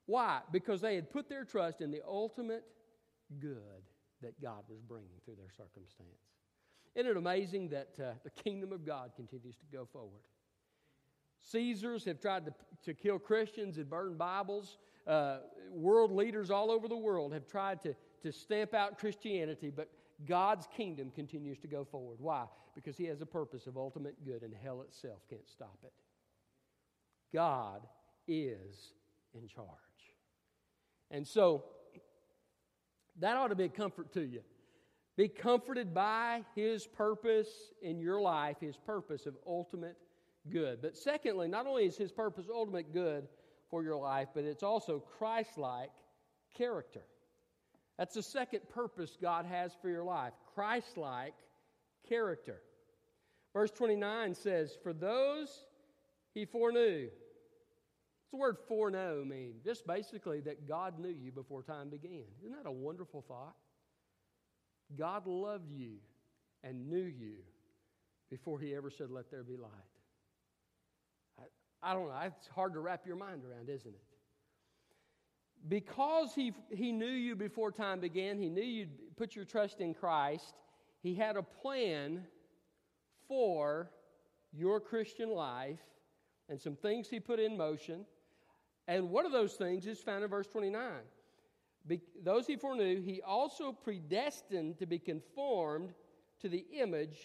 Why? 0.05 0.39
Because 0.51 0.79
they 0.79 0.95
had 0.95 1.09
put 1.09 1.27
their 1.27 1.43
trust 1.43 1.81
in 1.81 1.91
the 1.91 2.01
ultimate 2.07 2.63
good 3.39 3.83
that 4.21 4.41
God 4.41 4.63
was 4.69 4.79
bringing 4.81 5.19
through 5.25 5.35
their 5.35 5.51
circumstance. 5.51 6.07
Isn't 6.95 7.11
it 7.11 7.17
amazing 7.17 7.69
that 7.69 7.89
uh, 7.99 8.13
the 8.23 8.31
kingdom 8.31 8.71
of 8.71 8.85
God 8.85 9.11
continues 9.15 9.55
to 9.57 9.65
go 9.71 9.85
forward? 9.91 10.21
Caesars 11.39 12.05
have 12.05 12.19
tried 12.19 12.45
to, 12.45 12.53
to 12.85 12.93
kill 12.93 13.19
Christians 13.19 13.77
and 13.77 13.89
burn 13.89 14.17
Bibles. 14.17 14.77
Uh, 15.05 15.39
world 15.71 16.11
leaders 16.11 16.49
all 16.49 16.71
over 16.71 16.87
the 16.87 16.97
world 16.97 17.33
have 17.33 17.47
tried 17.47 17.81
to, 17.83 17.95
to 18.23 18.31
stamp 18.31 18.73
out 18.73 18.97
Christianity, 18.97 19.71
but 19.73 19.89
God's 20.25 20.67
kingdom 20.75 21.11
continues 21.13 21.59
to 21.59 21.67
go 21.67 21.85
forward. 21.85 22.17
Why? 22.19 22.45
Because 22.75 22.97
He 22.97 23.05
has 23.05 23.21
a 23.21 23.25
purpose 23.25 23.67
of 23.67 23.77
ultimate 23.77 24.15
good, 24.25 24.41
and 24.41 24.53
hell 24.63 24.81
itself 24.81 25.19
can't 25.29 25.47
stop 25.47 25.77
it. 25.83 25.93
God 27.33 27.81
is 28.27 28.93
in 29.33 29.47
charge. 29.47 29.67
And 31.11 31.27
so, 31.27 31.63
that 33.19 33.35
ought 33.37 33.47
to 33.47 33.55
be 33.55 33.65
a 33.65 33.69
comfort 33.69 34.11
to 34.13 34.21
you. 34.21 34.41
Be 35.15 35.27
comforted 35.27 35.93
by 35.93 36.43
His 36.55 36.85
purpose 36.85 37.49
in 37.81 37.99
your 37.99 38.19
life, 38.21 38.57
His 38.59 38.77
purpose 38.77 39.25
of 39.25 39.35
ultimate 39.45 39.97
good. 40.49 40.81
But 40.81 40.97
secondly, 40.97 41.47
not 41.47 41.67
only 41.67 41.85
is 41.85 41.97
His 41.97 42.11
purpose 42.11 42.45
ultimate 42.51 42.93
good 42.93 43.27
for 43.69 43.83
your 43.83 43.97
life, 43.97 44.29
but 44.33 44.43
it's 44.43 44.63
also 44.63 44.99
Christ 45.17 45.57
like 45.57 45.91
character. 46.55 47.03
That's 47.97 48.13
the 48.13 48.23
second 48.23 48.61
purpose 48.69 49.17
God 49.21 49.45
has 49.45 49.71
for 49.81 49.89
your 49.89 50.03
life 50.03 50.33
Christ 50.53 50.97
like 50.97 51.33
character. 52.07 52.61
Verse 53.53 53.71
29 53.71 54.35
says, 54.35 54.77
For 54.83 54.93
those 54.93 55.65
he 56.33 56.45
foreknew. 56.45 57.09
What's 57.09 58.31
the 58.31 58.37
word 58.37 58.57
foreknow 58.67 59.23
mean? 59.25 59.55
Just 59.63 59.87
basically 59.87 60.41
that 60.41 60.67
God 60.67 60.99
knew 60.99 61.09
you 61.09 61.31
before 61.31 61.63
time 61.63 61.89
began. 61.89 62.25
Isn't 62.43 62.51
that 62.51 62.69
a 62.69 62.71
wonderful 62.71 63.23
thought? 63.27 63.55
God 64.97 65.25
loved 65.25 65.71
you 65.71 65.95
and 66.63 66.89
knew 66.89 67.03
you 67.03 67.35
before 68.29 68.59
he 68.59 68.75
ever 68.75 68.89
said, 68.89 69.09
Let 69.09 69.31
there 69.31 69.43
be 69.43 69.57
light. 69.57 69.71
I, 71.39 71.91
I 71.91 71.93
don't 71.93 72.09
know. 72.09 72.19
It's 72.25 72.47
hard 72.47 72.73
to 72.73 72.79
wrap 72.79 73.07
your 73.07 73.15
mind 73.15 73.43
around, 73.43 73.69
isn't 73.69 73.93
it? 73.93 74.06
Because 75.67 76.33
he, 76.33 76.53
he 76.69 76.91
knew 76.91 77.05
you 77.05 77.35
before 77.35 77.71
time 77.71 77.99
began, 77.99 78.37
he 78.37 78.49
knew 78.49 78.61
you'd 78.61 79.15
put 79.17 79.35
your 79.35 79.45
trust 79.45 79.81
in 79.81 79.93
Christ, 79.93 80.55
he 81.01 81.15
had 81.15 81.35
a 81.35 81.43
plan 81.43 82.23
for 83.27 83.91
your 84.53 84.79
Christian 84.79 85.29
life 85.29 85.79
and 86.49 86.59
some 86.59 86.75
things 86.75 87.09
he 87.09 87.19
put 87.19 87.39
in 87.39 87.57
motion. 87.57 88.05
And 88.87 89.09
one 89.09 89.25
of 89.25 89.31
those 89.31 89.53
things 89.53 89.85
is 89.85 89.99
found 89.99 90.23
in 90.23 90.29
verse 90.29 90.47
29. 90.47 90.81
Be, 91.85 92.01
those 92.23 92.47
he 92.47 92.55
foreknew, 92.55 93.01
he 93.01 93.21
also 93.21 93.71
predestined 93.71 94.77
to 94.79 94.85
be 94.85 94.99
conformed 94.99 95.93
to 96.41 96.49
the 96.49 96.65
image 96.73 97.17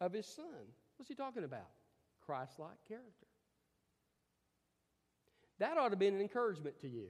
of 0.00 0.12
his 0.12 0.26
son. 0.26 0.44
What's 0.96 1.08
he 1.08 1.14
talking 1.14 1.44
about? 1.44 1.68
Christ 2.24 2.58
like 2.58 2.78
character. 2.86 3.26
That 5.58 5.76
ought 5.76 5.90
to 5.90 5.96
be 5.96 6.08
an 6.08 6.20
encouragement 6.20 6.80
to 6.80 6.88
you. 6.88 7.08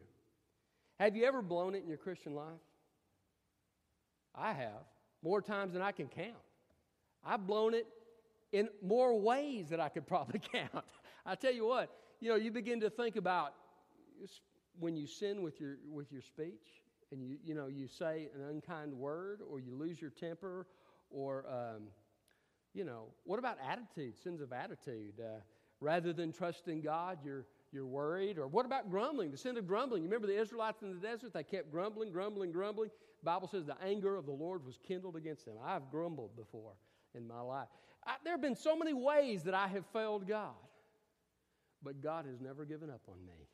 Have 1.02 1.16
you 1.16 1.24
ever 1.24 1.42
blown 1.42 1.74
it 1.74 1.82
in 1.82 1.88
your 1.88 1.98
Christian 1.98 2.32
life? 2.32 2.62
I 4.36 4.52
have, 4.52 4.84
more 5.20 5.42
times 5.42 5.72
than 5.72 5.82
I 5.82 5.90
can 5.90 6.06
count. 6.06 6.36
I've 7.24 7.44
blown 7.44 7.74
it 7.74 7.88
in 8.52 8.68
more 8.80 9.18
ways 9.18 9.70
than 9.70 9.80
I 9.80 9.88
could 9.88 10.06
probably 10.06 10.40
count. 10.52 10.84
I 11.26 11.34
tell 11.34 11.52
you 11.52 11.66
what, 11.66 11.90
you 12.20 12.28
know, 12.28 12.36
you 12.36 12.52
begin 12.52 12.78
to 12.82 12.88
think 12.88 13.16
about 13.16 13.52
when 14.78 14.96
you 14.96 15.08
sin 15.08 15.42
with 15.42 15.60
your 15.60 15.78
with 15.90 16.12
your 16.12 16.22
speech 16.22 16.84
and 17.10 17.20
you 17.20 17.36
you 17.44 17.56
know 17.56 17.66
you 17.66 17.88
say 17.88 18.28
an 18.36 18.48
unkind 18.48 18.94
word 18.94 19.40
or 19.50 19.58
you 19.58 19.74
lose 19.74 20.00
your 20.00 20.10
temper 20.10 20.68
or 21.10 21.44
um, 21.48 21.82
you 22.74 22.84
know 22.84 23.06
what 23.24 23.40
about 23.40 23.58
attitude 23.68 24.14
sins 24.22 24.40
of 24.40 24.52
attitude 24.52 25.14
uh, 25.20 25.40
rather 25.80 26.12
than 26.12 26.32
trusting 26.32 26.80
god 26.80 27.18
you're 27.22 27.44
you're 27.72 27.86
worried? 27.86 28.38
Or 28.38 28.46
what 28.46 28.66
about 28.66 28.90
grumbling? 28.90 29.30
The 29.30 29.36
sin 29.36 29.56
of 29.56 29.66
grumbling. 29.66 30.02
You 30.02 30.08
remember 30.08 30.26
the 30.26 30.40
israelites 30.40 30.82
in 30.82 30.90
the 30.90 31.00
desert? 31.06 31.32
They 31.32 31.42
kept 31.42 31.70
grumbling 31.70 32.12
grumbling 32.12 32.52
grumbling. 32.52 32.90
The 33.20 33.24
bible 33.24 33.48
says 33.48 33.64
the 33.64 33.80
anger 33.82 34.16
of 34.16 34.26
the 34.26 34.32
lord 34.32 34.64
was 34.64 34.78
kindled 34.86 35.16
against 35.16 35.46
them. 35.46 35.54
I've 35.64 35.90
grumbled 35.90 36.36
before 36.36 36.72
in 37.14 37.26
my 37.26 37.40
life. 37.40 37.68
I, 38.06 38.14
there 38.24 38.34
have 38.34 38.42
been 38.42 38.56
so 38.56 38.76
many 38.76 38.92
ways 38.92 39.44
that 39.44 39.54
i 39.54 39.68
have 39.68 39.84
failed 39.92 40.26
god 40.26 40.54
but 41.82 42.00
god 42.00 42.26
has 42.26 42.40
never 42.40 42.64
given 42.64 42.90
up 42.90 43.02
on 43.08 43.24
me. 43.26 43.48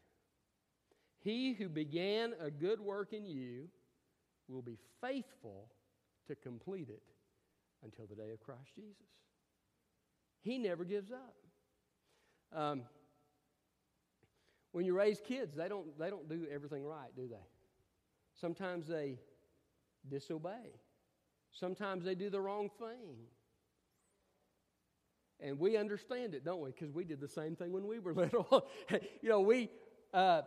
He 1.21 1.53
who 1.53 1.69
began 1.69 2.33
a 2.41 2.51
good 2.51 2.81
work 2.81 3.13
in 3.13 3.27
you 3.27 3.69
will 4.49 4.63
be 4.63 4.79
faithful 5.01 5.69
to 6.29 6.35
complete 6.35 6.89
it 6.89 7.03
until 7.83 8.07
the 8.07 8.15
day 8.15 8.31
of 8.33 8.41
Christ 8.41 8.75
Jesus. 8.75 8.95
He 10.43 10.59
never 10.59 10.85
gives 10.85 11.11
up. 11.11 11.35
Um, 12.53 12.83
when 14.73 14.85
you 14.85 14.95
raise 14.95 15.21
kids, 15.21 15.55
they 15.57 15.69
don't, 15.69 15.99
they 15.99 16.11
don't 16.11 16.29
do 16.29 16.47
everything 16.53 16.85
right, 16.85 17.15
do 17.17 17.27
they? 17.29 17.37
Sometimes 18.41 18.87
they 18.87 19.19
disobey. 20.09 20.81
Sometimes 21.51 22.05
they 22.05 22.15
do 22.15 22.31
the 22.31 22.41
wrong 22.41 22.71
thing. 22.79 23.17
And 25.41 25.59
we 25.59 25.77
understand 25.77 26.35
it, 26.35 26.45
don't 26.45 26.61
we? 26.61 26.71
Because 26.71 26.93
we 26.93 27.05
did 27.05 27.21
the 27.21 27.29
same 27.29 27.57
thing 27.57 27.73
when 27.73 27.87
we 27.87 27.99
were 27.99 28.13
little. 28.15 28.69
you 29.23 29.29
know, 29.29 29.41
we, 29.41 29.71
uh, 30.13 30.43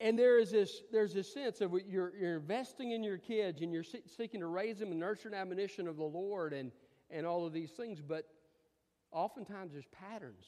and 0.00 0.18
there 0.18 0.38
is 0.38 0.50
this, 0.50 0.82
there's 0.92 1.14
this 1.14 1.32
sense 1.32 1.60
of 1.60 1.72
you're, 1.86 2.12
you're 2.16 2.36
investing 2.36 2.92
in 2.92 3.02
your 3.02 3.18
kids 3.18 3.62
and 3.62 3.72
you're 3.72 3.84
seeking 3.84 4.40
to 4.40 4.46
raise 4.46 4.78
them 4.78 4.92
in 4.92 4.98
nurture 4.98 5.28
and 5.28 5.36
admonition 5.36 5.88
of 5.88 5.96
the 5.96 6.04
Lord 6.04 6.52
and, 6.52 6.70
and 7.10 7.26
all 7.26 7.46
of 7.46 7.52
these 7.52 7.70
things, 7.70 8.00
but 8.00 8.26
oftentimes 9.10 9.72
there's 9.72 9.86
patterns 9.86 10.44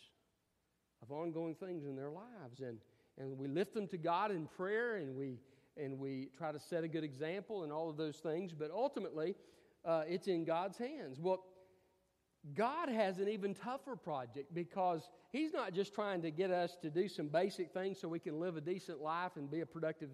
of 1.02 1.10
ongoing 1.10 1.54
things 1.54 1.84
in 1.84 1.96
their 1.96 2.10
lives. 2.10 2.60
And, 2.60 2.78
and 3.18 3.38
we 3.38 3.48
lift 3.48 3.74
them 3.74 3.86
to 3.88 3.98
God 3.98 4.30
in 4.30 4.46
prayer 4.46 4.96
and 4.96 5.14
we, 5.14 5.38
and 5.76 5.98
we 5.98 6.28
try 6.36 6.52
to 6.52 6.60
set 6.60 6.84
a 6.84 6.88
good 6.88 7.04
example 7.04 7.64
and 7.64 7.72
all 7.72 7.88
of 7.88 7.96
those 7.96 8.16
things, 8.16 8.52
but 8.52 8.70
ultimately 8.70 9.34
uh, 9.84 10.02
it's 10.08 10.28
in 10.28 10.44
God's 10.44 10.78
hands. 10.78 11.18
Well, 11.20 11.44
God 12.54 12.88
has 12.88 13.18
an 13.18 13.28
even 13.28 13.54
tougher 13.54 13.96
project 13.96 14.54
because 14.54 15.10
He's 15.30 15.52
not 15.52 15.74
just 15.74 15.94
trying 15.94 16.22
to 16.22 16.30
get 16.30 16.50
us 16.50 16.76
to 16.82 16.90
do 16.90 17.08
some 17.08 17.28
basic 17.28 17.72
things 17.72 18.00
so 18.00 18.08
we 18.08 18.18
can 18.18 18.40
live 18.40 18.56
a 18.56 18.60
decent 18.60 19.00
life 19.00 19.32
and 19.36 19.50
be 19.50 19.60
a 19.60 19.66
productive, 19.66 20.10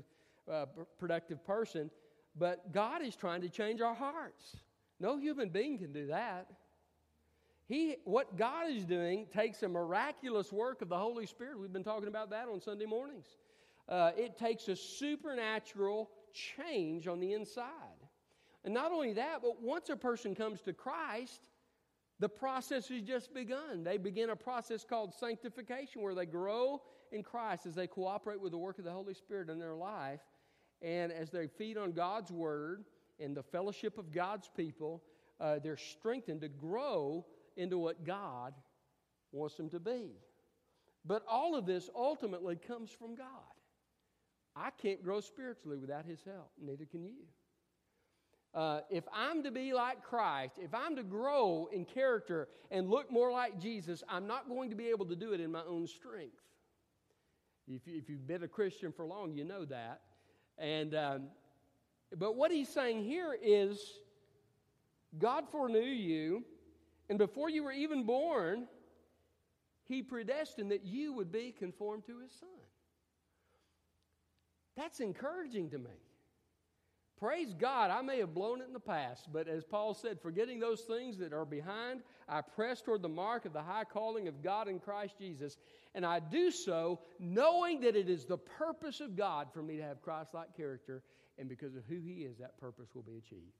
uh, 0.50 0.66
productive 0.98 1.44
person, 1.44 1.90
but 2.36 2.72
God 2.72 3.02
is 3.02 3.14
trying 3.14 3.42
to 3.42 3.48
change 3.48 3.80
our 3.80 3.94
hearts. 3.94 4.56
No 4.98 5.18
human 5.18 5.50
being 5.50 5.78
can 5.78 5.92
do 5.92 6.06
that. 6.08 6.48
He, 7.66 7.96
what 8.04 8.36
God 8.36 8.70
is 8.70 8.84
doing 8.84 9.26
takes 9.32 9.62
a 9.62 9.68
miraculous 9.68 10.52
work 10.52 10.82
of 10.82 10.88
the 10.88 10.98
Holy 10.98 11.26
Spirit. 11.26 11.58
We've 11.58 11.72
been 11.72 11.84
talking 11.84 12.08
about 12.08 12.30
that 12.30 12.48
on 12.48 12.60
Sunday 12.60 12.86
mornings. 12.86 13.26
Uh, 13.88 14.10
it 14.16 14.36
takes 14.36 14.68
a 14.68 14.76
supernatural 14.76 16.10
change 16.32 17.08
on 17.08 17.20
the 17.20 17.32
inside. 17.32 18.00
And 18.64 18.74
not 18.74 18.92
only 18.92 19.12
that, 19.14 19.40
but 19.42 19.62
once 19.62 19.88
a 19.88 19.96
person 19.96 20.34
comes 20.34 20.60
to 20.62 20.72
Christ, 20.72 21.40
The 22.20 22.28
process 22.28 22.88
has 22.88 23.02
just 23.02 23.34
begun. 23.34 23.82
They 23.82 23.98
begin 23.98 24.30
a 24.30 24.36
process 24.36 24.84
called 24.84 25.12
sanctification 25.14 26.00
where 26.00 26.14
they 26.14 26.26
grow 26.26 26.80
in 27.10 27.22
Christ 27.22 27.66
as 27.66 27.74
they 27.74 27.86
cooperate 27.86 28.40
with 28.40 28.52
the 28.52 28.58
work 28.58 28.78
of 28.78 28.84
the 28.84 28.92
Holy 28.92 29.14
Spirit 29.14 29.50
in 29.50 29.58
their 29.58 29.74
life. 29.74 30.20
And 30.80 31.10
as 31.10 31.30
they 31.30 31.48
feed 31.48 31.76
on 31.76 31.92
God's 31.92 32.30
Word 32.30 32.84
and 33.18 33.36
the 33.36 33.42
fellowship 33.42 33.98
of 33.98 34.12
God's 34.12 34.48
people, 34.56 35.02
uh, 35.40 35.58
they're 35.62 35.76
strengthened 35.76 36.42
to 36.42 36.48
grow 36.48 37.26
into 37.56 37.78
what 37.78 38.04
God 38.04 38.54
wants 39.32 39.56
them 39.56 39.68
to 39.70 39.80
be. 39.80 40.12
But 41.04 41.22
all 41.28 41.54
of 41.54 41.66
this 41.66 41.90
ultimately 41.94 42.56
comes 42.56 42.90
from 42.90 43.14
God. 43.14 43.26
I 44.56 44.70
can't 44.70 45.02
grow 45.02 45.20
spiritually 45.20 45.78
without 45.78 46.06
His 46.06 46.20
help, 46.24 46.50
neither 46.60 46.84
can 46.84 47.04
you. 47.04 47.24
Uh, 48.54 48.80
if 48.88 49.02
I'm 49.12 49.42
to 49.42 49.50
be 49.50 49.72
like 49.72 50.04
Christ, 50.04 50.60
if 50.62 50.72
I'm 50.72 50.94
to 50.94 51.02
grow 51.02 51.68
in 51.72 51.84
character 51.84 52.48
and 52.70 52.88
look 52.88 53.10
more 53.10 53.32
like 53.32 53.60
Jesus, 53.60 54.04
I'm 54.08 54.28
not 54.28 54.48
going 54.48 54.70
to 54.70 54.76
be 54.76 54.88
able 54.90 55.06
to 55.06 55.16
do 55.16 55.32
it 55.32 55.40
in 55.40 55.50
my 55.50 55.62
own 55.68 55.88
strength. 55.88 56.36
If, 57.66 57.82
if 57.86 58.08
you've 58.08 58.26
been 58.28 58.44
a 58.44 58.48
Christian 58.48 58.92
for 58.92 59.06
long, 59.06 59.32
you 59.32 59.44
know 59.44 59.64
that. 59.64 60.02
And 60.56 60.94
um, 60.94 61.22
but 62.16 62.36
what 62.36 62.52
he's 62.52 62.68
saying 62.68 63.02
here 63.02 63.36
is, 63.42 63.80
God 65.18 65.44
foreknew 65.50 65.80
you, 65.80 66.44
and 67.08 67.18
before 67.18 67.50
you 67.50 67.64
were 67.64 67.72
even 67.72 68.04
born, 68.04 68.66
He 69.84 70.02
predestined 70.02 70.70
that 70.70 70.84
you 70.84 71.12
would 71.12 71.30
be 71.30 71.52
conformed 71.56 72.04
to 72.06 72.20
His 72.20 72.32
Son. 72.32 72.48
That's 74.76 75.00
encouraging 75.00 75.70
to 75.70 75.78
me. 75.78 75.90
Praise 77.16 77.54
God, 77.54 77.90
I 77.90 78.02
may 78.02 78.18
have 78.18 78.34
blown 78.34 78.60
it 78.60 78.66
in 78.66 78.72
the 78.72 78.80
past, 78.80 79.32
but 79.32 79.46
as 79.46 79.64
Paul 79.64 79.94
said, 79.94 80.20
forgetting 80.20 80.58
those 80.58 80.80
things 80.80 81.16
that 81.18 81.32
are 81.32 81.44
behind, 81.44 82.02
I 82.28 82.40
press 82.40 82.82
toward 82.82 83.02
the 83.02 83.08
mark 83.08 83.44
of 83.44 83.52
the 83.52 83.62
high 83.62 83.84
calling 83.84 84.26
of 84.26 84.42
God 84.42 84.66
in 84.66 84.80
Christ 84.80 85.16
Jesus. 85.16 85.56
And 85.94 86.04
I 86.04 86.18
do 86.18 86.50
so 86.50 86.98
knowing 87.20 87.80
that 87.82 87.94
it 87.94 88.08
is 88.10 88.24
the 88.24 88.36
purpose 88.36 89.00
of 89.00 89.16
God 89.16 89.46
for 89.54 89.62
me 89.62 89.76
to 89.76 89.82
have 89.84 90.02
Christ 90.02 90.34
like 90.34 90.56
character, 90.56 91.02
and 91.38 91.48
because 91.48 91.76
of 91.76 91.84
who 91.88 92.00
He 92.00 92.24
is, 92.24 92.36
that 92.38 92.58
purpose 92.58 92.88
will 92.94 93.02
be 93.02 93.16
achieved. 93.16 93.54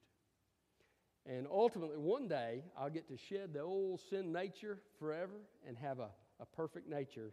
And 1.27 1.47
ultimately, 1.51 1.97
one 1.97 2.29
day, 2.29 2.63
I'll 2.79 2.91
get 2.91 3.09
to 3.09 3.17
shed 3.17 3.55
the 3.55 3.61
old 3.61 4.01
sin 4.11 4.33
nature 4.33 4.79
forever 4.99 5.41
and 5.67 5.77
have 5.79 5.99
a, 5.99 6.11
a 6.41 6.47
perfect 6.55 6.89
nature 6.89 7.33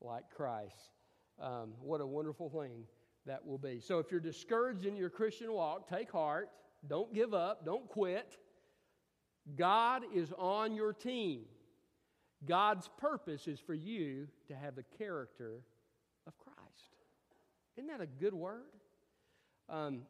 like 0.00 0.24
Christ. 0.36 0.90
Um, 1.40 1.72
what 1.80 2.00
a 2.00 2.06
wonderful 2.06 2.48
thing 2.48 2.84
that 3.26 3.44
will 3.44 3.58
be. 3.58 3.80
So 3.80 3.98
if 3.98 4.10
you're 4.10 4.20
discouraged 4.20 4.86
in 4.86 4.96
your 4.96 5.10
Christian 5.10 5.52
walk, 5.52 5.88
take 5.88 6.12
heart. 6.12 6.48
Don't 6.86 7.12
give 7.12 7.34
up. 7.34 7.64
Don't 7.64 7.88
quit. 7.88 8.38
God 9.56 10.02
is 10.14 10.32
on 10.38 10.74
your 10.74 10.92
team. 10.92 11.42
God's 12.46 12.88
purpose 12.98 13.48
is 13.48 13.58
for 13.58 13.74
you 13.74 14.28
to 14.48 14.54
have 14.54 14.76
the 14.76 14.84
character 14.98 15.60
of 16.26 16.34
Christ. 16.38 16.58
Isn't 17.76 17.88
that 17.88 18.00
a 18.00 18.06
good 18.06 18.34
word? 18.34 18.62
Um, 19.68 20.02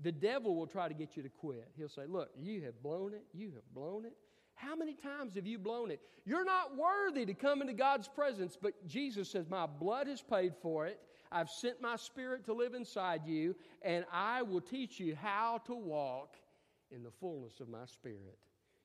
the 0.00 0.12
devil 0.12 0.54
will 0.54 0.66
try 0.66 0.88
to 0.88 0.94
get 0.94 1.16
you 1.16 1.22
to 1.22 1.28
quit. 1.28 1.68
He'll 1.76 1.88
say, 1.88 2.06
Look, 2.06 2.30
you 2.38 2.62
have 2.62 2.82
blown 2.82 3.14
it. 3.14 3.24
You 3.32 3.52
have 3.54 3.74
blown 3.74 4.04
it. 4.04 4.16
How 4.54 4.76
many 4.76 4.94
times 4.94 5.34
have 5.34 5.46
you 5.46 5.58
blown 5.58 5.90
it? 5.90 6.00
You're 6.24 6.44
not 6.44 6.76
worthy 6.76 7.26
to 7.26 7.34
come 7.34 7.60
into 7.60 7.72
God's 7.72 8.08
presence, 8.08 8.56
but 8.60 8.86
Jesus 8.86 9.28
says, 9.28 9.48
My 9.48 9.66
blood 9.66 10.06
has 10.06 10.22
paid 10.22 10.54
for 10.62 10.86
it. 10.86 11.00
I've 11.32 11.50
sent 11.50 11.80
my 11.80 11.96
spirit 11.96 12.44
to 12.44 12.52
live 12.52 12.74
inside 12.74 13.26
you, 13.26 13.56
and 13.82 14.04
I 14.12 14.42
will 14.42 14.60
teach 14.60 15.00
you 15.00 15.16
how 15.16 15.60
to 15.66 15.74
walk 15.74 16.36
in 16.90 17.02
the 17.02 17.10
fullness 17.10 17.60
of 17.60 17.68
my 17.68 17.84
spirit. 17.86 18.38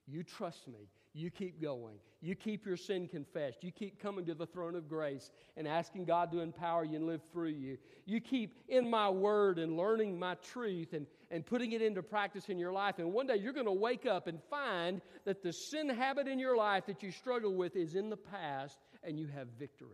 You 0.08 0.24
trust 0.24 0.68
me. 0.68 0.90
You 1.14 1.32
keep 1.32 1.62
going. 1.62 1.96
You 2.22 2.36
keep 2.36 2.66
your 2.66 2.78
sin 2.78 3.08
confessed. 3.08 3.64
You 3.64 3.72
keep 3.72 4.00
coming 4.00 4.26
to 4.26 4.36
the 4.36 4.46
throne 4.46 4.76
of 4.76 4.88
grace 4.88 5.32
and 5.58 5.68
asking 5.68 6.06
God 6.06 6.32
to 6.32 6.42
empower 6.42 6.84
you 6.84 6.98
and 6.98 7.08
live 7.08 7.22
through 7.32 7.50
you. 7.50 7.78
You 8.06 8.20
keep 8.20 8.54
in 8.68 8.90
my 8.90 9.10
word 9.10 9.58
and 9.58 9.76
learning 9.76 10.20
my 10.20 10.36
truth 10.36 10.94
and, 10.94 11.08
and 11.32 11.46
putting 11.46 11.72
it 11.72 11.82
into 11.82 12.04
practice 12.04 12.50
in 12.50 12.60
your 12.60 12.74
life. 12.74 13.00
And 13.00 13.14
one 13.14 13.26
day 13.26 13.38
you're 13.38 13.54
going 13.54 13.66
to 13.66 13.72
wake 13.72 14.06
up 14.06 14.28
and 14.28 14.40
find 14.50 15.02
that 15.26 15.42
the 15.42 15.54
sin 15.54 15.90
habit 15.90 16.28
in 16.28 16.40
your 16.40 16.58
life 16.58 16.86
that 16.88 17.02
you 17.02 17.12
struggle 17.12 17.56
with 17.56 17.76
is 17.76 17.96
in 17.96 18.10
the 18.10 18.18
past 18.18 18.78
and 19.04 19.18
you 19.18 19.28
have 19.28 19.48
victory. 19.58 19.90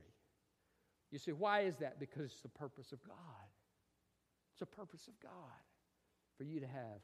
You 1.11 1.19
say, 1.19 1.31
why 1.31 1.61
is 1.61 1.77
that? 1.77 1.99
Because 1.99 2.25
it's 2.25 2.41
the 2.41 2.49
purpose 2.49 2.91
of 2.91 3.01
God. 3.03 3.15
It's 4.51 4.59
the 4.59 4.65
purpose 4.65 5.07
of 5.07 5.13
God 5.21 5.31
for 6.37 6.43
you 6.43 6.59
to 6.59 6.67
have 6.67 7.01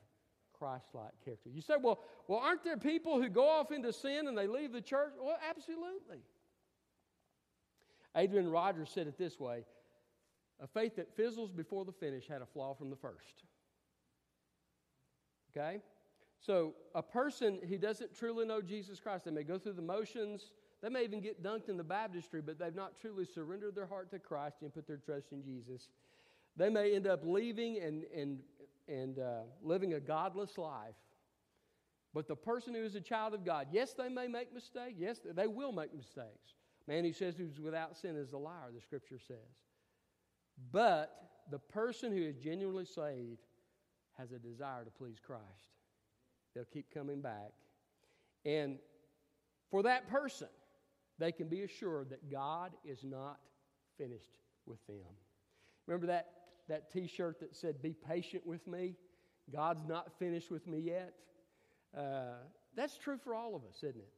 Christ 0.62 0.86
like 0.94 1.10
character. 1.26 1.50
You 1.50 1.62
say, 1.62 1.74
well, 1.82 2.00
well, 2.28 2.38
aren't 2.38 2.64
there 2.64 2.78
people 2.78 3.20
who 3.20 3.30
go 3.30 3.50
off 3.50 3.72
into 3.72 3.92
sin 3.92 4.28
and 4.28 4.38
they 4.38 4.46
leave 4.46 4.72
the 4.72 4.82
church? 4.82 5.14
Well, 5.20 5.38
absolutely. 5.50 6.20
Adrian 8.16 8.48
Rogers 8.48 8.92
said 8.94 9.08
it 9.08 9.18
this 9.18 9.40
way 9.40 9.64
a 10.62 10.68
faith 10.68 10.96
that 10.98 11.16
fizzles 11.16 11.50
before 11.50 11.84
the 11.84 11.92
finish 11.92 12.28
had 12.28 12.44
a 12.44 12.46
flaw 12.46 12.76
from 12.76 12.92
the 12.92 12.96
first. 12.96 13.44
Okay? 15.50 15.82
So, 16.40 16.76
a 16.94 17.02
person 17.02 17.60
who 17.68 17.80
doesn't 17.80 18.16
truly 18.16 18.46
know 18.46 18.62
Jesus 18.62 19.00
Christ, 19.00 19.26
they 19.26 19.32
may 19.32 19.44
go 19.44 19.58
through 19.58 19.74
the 19.74 19.82
motions, 19.82 20.52
they 20.84 20.90
may 20.90 21.04
even 21.04 21.22
get 21.22 21.42
dunked 21.42 21.70
in 21.70 21.78
the 21.78 21.84
baptistry, 21.84 22.42
but 22.42 22.60
they've 22.60 22.76
not 22.76 23.00
truly 23.00 23.26
surrendered 23.26 23.74
their 23.74 23.88
heart 23.88 24.12
to 24.12 24.20
Christ 24.20 24.58
and 24.62 24.72
put 24.72 24.86
their 24.86 24.98
trust 24.98 25.32
in 25.32 25.44
Jesus. 25.44 25.90
They 26.56 26.70
may 26.70 26.96
end 26.96 27.08
up 27.08 27.22
leaving 27.24 27.80
and, 27.80 28.04
and, 28.16 28.40
and 28.92 29.20
uh, 29.20 29.44
living 29.64 29.94
a 29.94 30.00
godless 30.00 30.58
life. 30.58 30.96
But 32.14 32.28
the 32.28 32.36
person 32.36 32.74
who 32.74 32.84
is 32.84 32.96
a 32.96 33.02
child 33.02 33.34
of 33.34 33.46
God, 33.46 33.68
yes, 33.72 33.94
they 33.94 34.10
may 34.10 34.28
make 34.28 34.54
mistakes. 34.54 34.96
Yes, 34.98 35.20
they 35.24 35.48
will 35.48 35.72
make 35.72 35.96
mistakes. 35.96 36.56
Man 36.88 37.06
who 37.06 37.14
says 37.14 37.36
who's 37.38 37.60
without 37.60 37.96
sin 37.96 38.18
is 38.18 38.34
a 38.34 38.38
liar, 38.38 38.70
the 38.74 38.82
scripture 38.82 39.20
says. 39.26 39.38
But 40.72 41.10
the 41.50 41.60
person 41.60 42.12
who 42.12 42.22
is 42.22 42.36
genuinely 42.36 42.86
saved 42.86 43.40
has 44.18 44.32
a 44.32 44.40
desire 44.40 44.84
to 44.84 44.92
please 44.92 45.18
Christ. 45.26 45.44
They'll 46.54 46.66
keep 46.66 46.94
coming 46.94 47.22
back. 47.22 47.54
And 48.46 48.78
for 49.70 49.84
that 49.84 50.10
person, 50.10 50.50
they 51.18 51.32
can 51.32 51.48
be 51.48 51.62
assured 51.62 52.10
that 52.10 52.30
God 52.30 52.72
is 52.84 53.04
not 53.04 53.40
finished 53.98 54.40
with 54.66 54.86
them. 54.88 54.98
Remember 55.88 56.08
that, 56.08 56.28
that 56.72 56.90
t 56.90 57.06
shirt 57.06 57.40
that 57.42 57.56
said, 57.56 57.82
Be 57.82 57.94
patient 57.94 58.48
with 58.48 58.66
me? 58.66 58.96
God's 59.52 59.86
not 59.86 60.18
finished 60.18 60.50
with 60.50 60.66
me 60.68 60.80
yet? 60.80 61.14
Uh, 61.96 62.38
that's 62.76 62.98
true 62.98 63.18
for 63.18 63.36
all 63.36 63.56
of 63.56 63.64
us, 63.66 63.78
isn't 63.84 63.98
it? 63.98 64.14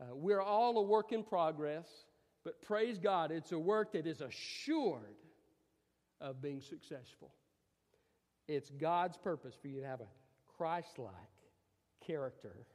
Uh, 0.00 0.14
we're 0.14 0.42
all 0.42 0.76
a 0.78 0.82
work 0.82 1.12
in 1.12 1.22
progress, 1.22 1.86
but 2.44 2.60
praise 2.62 2.98
God, 2.98 3.30
it's 3.30 3.52
a 3.52 3.58
work 3.58 3.92
that 3.92 4.06
is 4.06 4.20
assured 4.20 5.16
of 6.20 6.42
being 6.42 6.60
successful. 6.60 7.32
It's 8.48 8.68
God's 8.70 9.16
purpose 9.16 9.54
for 9.60 9.68
you 9.68 9.80
to 9.80 9.86
have 9.86 10.00
a 10.00 10.08
Christ 10.58 10.98
like 10.98 11.12
character 12.06 12.66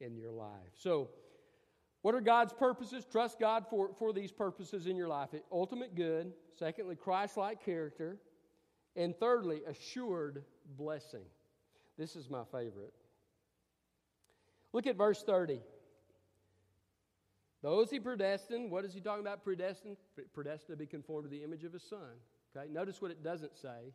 in 0.00 0.16
your 0.16 0.32
life. 0.32 0.50
So, 0.74 1.08
what 2.02 2.14
are 2.14 2.20
God's 2.20 2.52
purposes? 2.52 3.06
Trust 3.10 3.40
God 3.40 3.64
for, 3.70 3.92
for 3.98 4.12
these 4.12 4.30
purposes 4.30 4.86
in 4.86 4.94
your 4.94 5.08
life. 5.08 5.30
Ultimate 5.50 5.94
good. 5.94 6.34
Secondly, 6.58 6.96
Christ 6.96 7.38
like 7.38 7.64
character. 7.64 8.18
And 8.96 9.16
thirdly, 9.16 9.62
assured 9.66 10.44
blessing. 10.76 11.24
This 11.98 12.16
is 12.16 12.30
my 12.30 12.44
favorite. 12.50 12.92
Look 14.72 14.86
at 14.86 14.96
verse 14.96 15.22
30. 15.22 15.60
Those 17.62 17.90
he 17.90 17.98
predestined, 17.98 18.70
what 18.70 18.84
is 18.84 18.92
he 18.92 19.00
talking 19.00 19.22
about 19.22 19.42
predestined? 19.42 19.96
Predestined 20.34 20.76
to 20.76 20.76
be 20.76 20.86
conformed 20.86 21.24
to 21.24 21.30
the 21.30 21.42
image 21.42 21.64
of 21.64 21.72
his 21.72 21.82
son. 21.82 22.18
Okay, 22.54 22.68
notice 22.70 23.00
what 23.00 23.10
it 23.10 23.22
doesn't 23.22 23.56
say. 23.56 23.92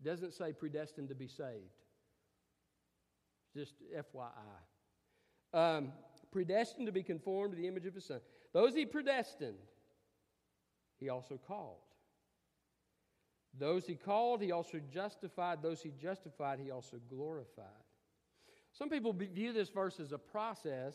It 0.00 0.04
doesn't 0.08 0.34
say 0.34 0.52
predestined 0.52 1.08
to 1.08 1.14
be 1.14 1.26
saved. 1.26 1.74
Just 3.56 3.74
FYI. 3.92 4.28
Um, 5.52 5.92
predestined 6.30 6.86
to 6.86 6.92
be 6.92 7.02
conformed 7.02 7.54
to 7.54 7.60
the 7.60 7.66
image 7.66 7.86
of 7.86 7.94
his 7.94 8.04
son. 8.04 8.20
Those 8.52 8.74
he 8.74 8.86
predestined, 8.86 9.58
he 11.00 11.08
also 11.08 11.38
called. 11.44 11.78
Those 13.56 13.86
he 13.86 13.94
called, 13.94 14.42
he 14.42 14.52
also 14.52 14.80
justified. 14.92 15.62
Those 15.62 15.80
he 15.80 15.92
justified, 16.00 16.58
he 16.60 16.70
also 16.70 16.98
glorified. 17.08 17.64
Some 18.72 18.90
people 18.90 19.12
view 19.12 19.52
this 19.52 19.70
verse 19.70 19.98
as 19.98 20.12
a 20.12 20.18
process, 20.18 20.94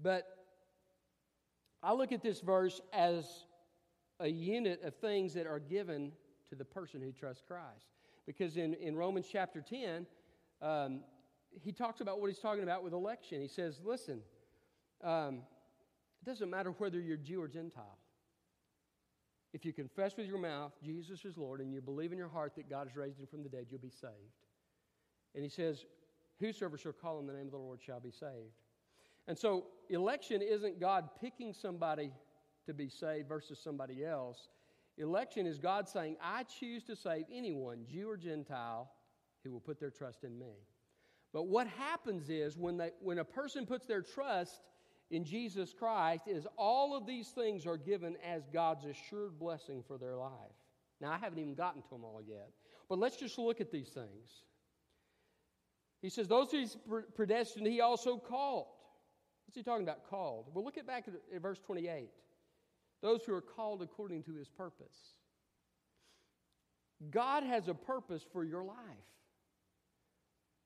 but 0.00 0.26
I 1.82 1.92
look 1.92 2.12
at 2.12 2.22
this 2.22 2.40
verse 2.40 2.80
as 2.92 3.44
a 4.20 4.28
unit 4.28 4.82
of 4.84 4.94
things 4.96 5.34
that 5.34 5.46
are 5.46 5.58
given 5.58 6.12
to 6.48 6.54
the 6.54 6.64
person 6.64 7.00
who 7.00 7.10
trusts 7.10 7.42
Christ. 7.46 7.86
Because 8.26 8.56
in, 8.56 8.74
in 8.74 8.96
Romans 8.96 9.26
chapter 9.30 9.60
10, 9.60 10.06
um, 10.60 11.00
he 11.60 11.72
talks 11.72 12.00
about 12.00 12.20
what 12.20 12.28
he's 12.28 12.38
talking 12.38 12.62
about 12.62 12.84
with 12.84 12.92
election. 12.92 13.40
He 13.40 13.48
says, 13.48 13.80
listen, 13.84 14.20
um, 15.02 15.42
it 16.22 16.26
doesn't 16.26 16.48
matter 16.48 16.70
whether 16.70 17.00
you're 17.00 17.16
Jew 17.16 17.42
or 17.42 17.48
Gentile. 17.48 17.98
If 19.52 19.64
you 19.64 19.72
confess 19.72 20.16
with 20.16 20.26
your 20.26 20.38
mouth 20.38 20.72
Jesus 20.82 21.24
is 21.24 21.36
Lord 21.36 21.60
and 21.60 21.72
you 21.72 21.80
believe 21.80 22.12
in 22.12 22.18
your 22.18 22.28
heart 22.28 22.54
that 22.56 22.70
God 22.70 22.88
has 22.88 22.96
raised 22.96 23.18
him 23.18 23.26
from 23.26 23.42
the 23.42 23.48
dead, 23.48 23.66
you'll 23.70 23.80
be 23.80 23.90
saved. 23.90 24.12
And 25.34 25.42
he 25.42 25.50
says, 25.50 25.84
Whosoever 26.40 26.76
shall 26.76 26.92
call 26.92 27.18
on 27.18 27.26
the 27.26 27.32
name 27.32 27.46
of 27.46 27.52
the 27.52 27.58
Lord 27.58 27.80
shall 27.80 28.00
be 28.00 28.10
saved. 28.10 28.56
And 29.28 29.38
so, 29.38 29.66
election 29.90 30.42
isn't 30.42 30.80
God 30.80 31.08
picking 31.20 31.52
somebody 31.52 32.10
to 32.66 32.74
be 32.74 32.88
saved 32.88 33.28
versus 33.28 33.60
somebody 33.62 34.04
else. 34.04 34.48
Election 34.98 35.46
is 35.46 35.58
God 35.58 35.88
saying, 35.88 36.16
I 36.22 36.44
choose 36.44 36.82
to 36.84 36.96
save 36.96 37.24
anyone, 37.32 37.84
Jew 37.88 38.10
or 38.10 38.16
Gentile, 38.16 38.90
who 39.44 39.52
will 39.52 39.60
put 39.60 39.78
their 39.78 39.90
trust 39.90 40.24
in 40.24 40.38
me. 40.38 40.52
But 41.32 41.44
what 41.44 41.66
happens 41.66 42.28
is 42.28 42.56
when, 42.58 42.76
they, 42.76 42.90
when 43.00 43.18
a 43.18 43.24
person 43.24 43.64
puts 43.64 43.86
their 43.86 44.02
trust 44.02 44.60
in 45.12 45.24
Jesus 45.24 45.74
Christ, 45.78 46.24
is 46.26 46.46
all 46.56 46.96
of 46.96 47.06
these 47.06 47.28
things 47.28 47.66
are 47.66 47.76
given 47.76 48.16
as 48.26 48.48
God's 48.52 48.84
assured 48.86 49.38
blessing 49.38 49.84
for 49.86 49.98
their 49.98 50.16
life. 50.16 50.30
Now, 51.00 51.12
I 51.12 51.18
haven't 51.18 51.38
even 51.38 51.54
gotten 51.54 51.82
to 51.82 51.88
them 51.90 52.02
all 52.02 52.22
yet. 52.26 52.50
But 52.88 52.98
let's 52.98 53.16
just 53.16 53.38
look 53.38 53.60
at 53.60 53.70
these 53.70 53.90
things. 53.90 54.44
He 56.00 56.08
says, 56.08 56.28
Those 56.28 56.50
who 56.50 56.58
he's 56.58 56.76
predestined, 57.14 57.66
he 57.66 57.80
also 57.80 58.16
called. 58.16 58.66
What's 59.46 59.56
he 59.56 59.62
talking 59.62 59.82
about, 59.82 60.08
called? 60.08 60.46
Well, 60.54 60.64
look 60.64 60.78
at 60.78 60.86
back 60.86 61.04
at, 61.08 61.42
verse 61.42 61.60
28. 61.60 62.08
Those 63.02 63.20
who 63.24 63.34
are 63.34 63.42
called 63.42 63.82
according 63.82 64.22
to 64.24 64.34
his 64.34 64.48
purpose. 64.48 64.96
God 67.10 67.42
has 67.42 67.68
a 67.68 67.74
purpose 67.74 68.24
for 68.32 68.44
your 68.44 68.64
life. 68.64 68.76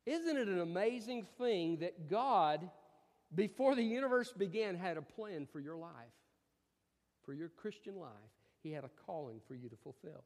Isn't 0.05 0.37
it 0.37 0.47
an 0.47 0.61
amazing 0.61 1.27
thing 1.37 1.79
that 1.79 2.09
God, 2.09 2.71
before 3.35 3.75
the 3.75 3.83
universe 3.83 4.33
began, 4.33 4.77
had 4.77 4.97
a 4.97 5.03
plan 5.03 5.47
for 5.51 5.61
your 5.61 5.77
life, 5.77 5.93
for 7.25 7.35
your 7.35 7.49
Christian 7.49 7.97
life? 7.97 8.11
He 8.63 8.73
had 8.73 8.85
a 8.85 8.91
calling 9.07 9.41
for 9.47 9.55
you 9.55 9.69
to 9.69 9.77
fulfill. 9.77 10.25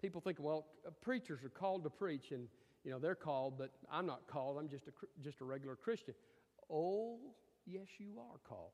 People 0.00 0.20
think, 0.20 0.38
well, 0.40 0.66
preachers 1.02 1.44
are 1.44 1.50
called 1.50 1.84
to 1.84 1.90
preach, 1.90 2.30
and 2.30 2.48
you 2.84 2.90
know 2.90 2.98
they're 2.98 3.14
called, 3.14 3.58
but 3.58 3.70
I'm 3.90 4.06
not 4.06 4.26
called. 4.26 4.56
I'm 4.58 4.68
just 4.68 4.88
a 4.88 4.92
just 5.22 5.40
a 5.40 5.44
regular 5.44 5.76
Christian. 5.76 6.14
Oh, 6.70 7.18
yes, 7.66 7.86
you 7.98 8.18
are 8.18 8.38
called. 8.48 8.70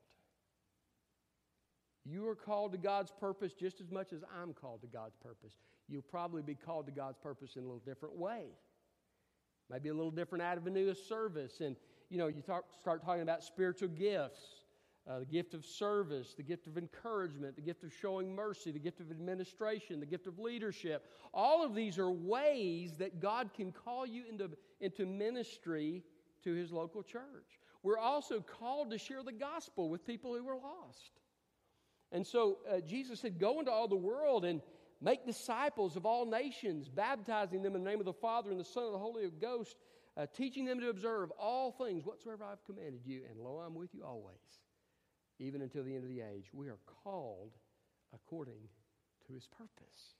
You 2.05 2.29
are 2.29 2.37
called 2.37 2.71
to 2.73 2.79
God's 2.79 3.11
purpose 3.11 3.53
just 3.53 3.81
as 3.81 3.91
much 3.91 4.13
as 4.13 4.23
I'm 4.41 4.53
called 4.53 4.83
to 4.83 4.87
God's 4.87 5.17
purpose. 5.17 5.55
You'll 5.89 6.03
probably 6.03 6.43
be 6.43 6.55
called 6.55 6.87
to 6.87 6.93
God's 6.93 7.19
purpose 7.19 7.57
in 7.57 7.63
a 7.63 7.67
little 7.67 7.83
different 7.85 8.17
way. 8.17 8.45
Maybe 9.69 9.89
a 9.89 9.95
little 9.95 10.13
different 10.13 10.45
avenue 10.45 10.91
of 10.91 10.99
service. 10.99 11.61
And, 11.61 11.75
you 12.11 12.19
know, 12.19 12.27
you 12.29 12.43
talk, 12.43 12.65
start 12.81 13.05
talking 13.05 13.23
about 13.23 13.43
spiritual 13.43 13.89
gifts 13.89 14.41
uh, 15.09 15.21
the 15.21 15.25
gift 15.25 15.55
of 15.55 15.65
service, 15.65 16.35
the 16.35 16.43
gift 16.43 16.67
of 16.67 16.77
encouragement, 16.77 17.55
the 17.55 17.63
gift 17.63 17.85
of 17.85 17.93
showing 17.93 18.35
mercy, 18.35 18.73
the 18.73 18.79
gift 18.79 19.01
of 19.01 19.11
administration, 19.11 20.01
the 20.01 20.07
gift 20.07 20.27
of 20.27 20.39
leadership. 20.39 21.05
All 21.33 21.65
of 21.65 21.75
these 21.75 21.97
are 21.99 22.11
ways 22.11 22.97
that 22.99 23.21
God 23.21 23.51
can 23.55 23.71
call 23.71 24.05
you 24.05 24.25
into, 24.29 24.51
into 24.81 25.07
ministry 25.07 26.03
to 26.43 26.53
His 26.55 26.73
local 26.73 27.05
church. 27.05 27.61
We're 27.85 27.99
also 27.99 28.41
called 28.41 28.91
to 28.91 28.99
share 28.99 29.23
the 29.23 29.33
gospel 29.33 29.91
with 29.91 30.05
people 30.05 30.35
who 30.35 30.49
are 30.49 30.57
lost. 30.57 31.13
And 32.11 32.27
so 32.27 32.59
uh, 32.69 32.81
Jesus 32.81 33.21
said, 33.21 33.39
Go 33.39 33.61
into 33.61 33.71
all 33.71 33.87
the 33.87 33.95
world 33.95 34.45
and 34.45 34.61
make 35.01 35.25
disciples 35.25 35.95
of 35.95 36.05
all 36.05 36.27
nations, 36.27 36.89
baptizing 36.89 37.63
them 37.63 37.77
in 37.77 37.85
the 37.85 37.91
name 37.91 38.01
of 38.01 38.07
the 38.07 38.13
Father 38.13 38.51
and 38.51 38.59
the 38.59 38.65
Son 38.65 38.85
and 38.87 38.95
the 38.95 38.99
Holy 38.99 39.29
Ghost, 39.41 39.77
uh, 40.17 40.27
teaching 40.35 40.65
them 40.65 40.81
to 40.81 40.89
observe 40.89 41.31
all 41.33 41.73
things 41.73 42.05
whatsoever 42.05 42.45
I've 42.45 42.65
commanded 42.65 43.03
you. 43.05 43.23
And 43.31 43.39
lo, 43.39 43.63
I'm 43.65 43.75
with 43.75 43.95
you 43.95 44.05
always, 44.05 44.61
even 45.39 45.63
until 45.63 45.85
the 45.85 45.95
end 45.95 46.05
of 46.05 46.11
the 46.11 46.21
age. 46.21 46.47
We 46.53 46.69
are 46.69 46.79
called 47.05 47.53
according 48.15 48.69
to 49.27 49.33
his 49.35 49.47
purpose. 49.47 50.15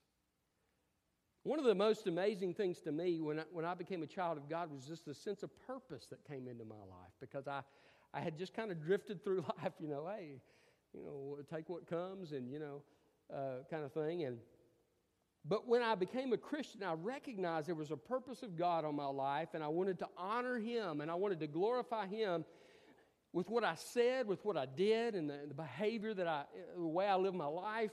One 1.45 1.59
of 1.59 1.65
the 1.65 1.75
most 1.75 2.09
amazing 2.09 2.55
things 2.55 2.81
to 2.81 2.93
me 2.93 3.21
when 3.21 3.39
I, 3.39 3.45
when 3.53 3.65
I 3.65 3.75
became 3.75 4.03
a 4.03 4.07
child 4.07 4.37
of 4.37 4.49
God 4.49 4.71
was 4.71 4.85
just 4.85 5.07
the 5.07 5.15
sense 5.15 5.43
of 5.45 5.51
purpose 5.67 6.07
that 6.11 6.25
came 6.27 6.49
into 6.49 6.65
my 6.65 6.75
life 6.75 7.13
because 7.21 7.47
I, 7.47 7.61
I 8.13 8.21
had 8.21 8.37
just 8.37 8.53
kind 8.53 8.73
of 8.73 8.83
drifted 8.83 9.23
through 9.23 9.45
life, 9.63 9.73
you 9.79 9.89
know, 9.89 10.09
hey, 10.15 10.41
you 10.93 11.05
know, 11.05 11.39
take 11.49 11.69
what 11.69 11.87
comes 11.87 12.33
and, 12.33 12.51
you 12.51 12.59
know, 12.59 12.83
uh, 13.33 13.63
kind 13.71 13.85
of 13.85 13.93
thing. 13.93 14.25
And, 14.25 14.39
but 15.49 15.69
when 15.69 15.83
I 15.83 15.95
became 15.95 16.33
a 16.33 16.37
Christian, 16.37 16.83
I 16.83 16.95
recognized 16.95 17.69
there 17.69 17.75
was 17.75 17.91
a 17.91 17.97
purpose 17.97 18.43
of 18.43 18.57
God 18.57 18.85
on 18.85 18.97
my 18.97 19.07
life 19.07 19.51
and 19.55 19.63
I 19.63 19.69
wanted 19.69 19.99
to 20.01 20.09
honor 20.17 20.59
Him 20.59 21.01
and 21.01 21.11
I 21.11 21.15
wanted 21.15 21.41
to 21.41 21.47
glorify 21.47 22.07
Him 22.07 22.45
with 23.33 23.49
what 23.49 23.65
I 23.65 23.75
said, 23.75 24.27
with 24.27 24.45
what 24.45 24.57
I 24.57 24.65
did, 24.65 25.15
and 25.15 25.29
the, 25.29 25.39
the 25.49 25.55
behavior 25.55 26.15
that 26.15 26.27
I, 26.27 26.45
the 26.75 26.87
way 26.87 27.07
I 27.07 27.17
live 27.17 27.35
my 27.35 27.47
life. 27.47 27.91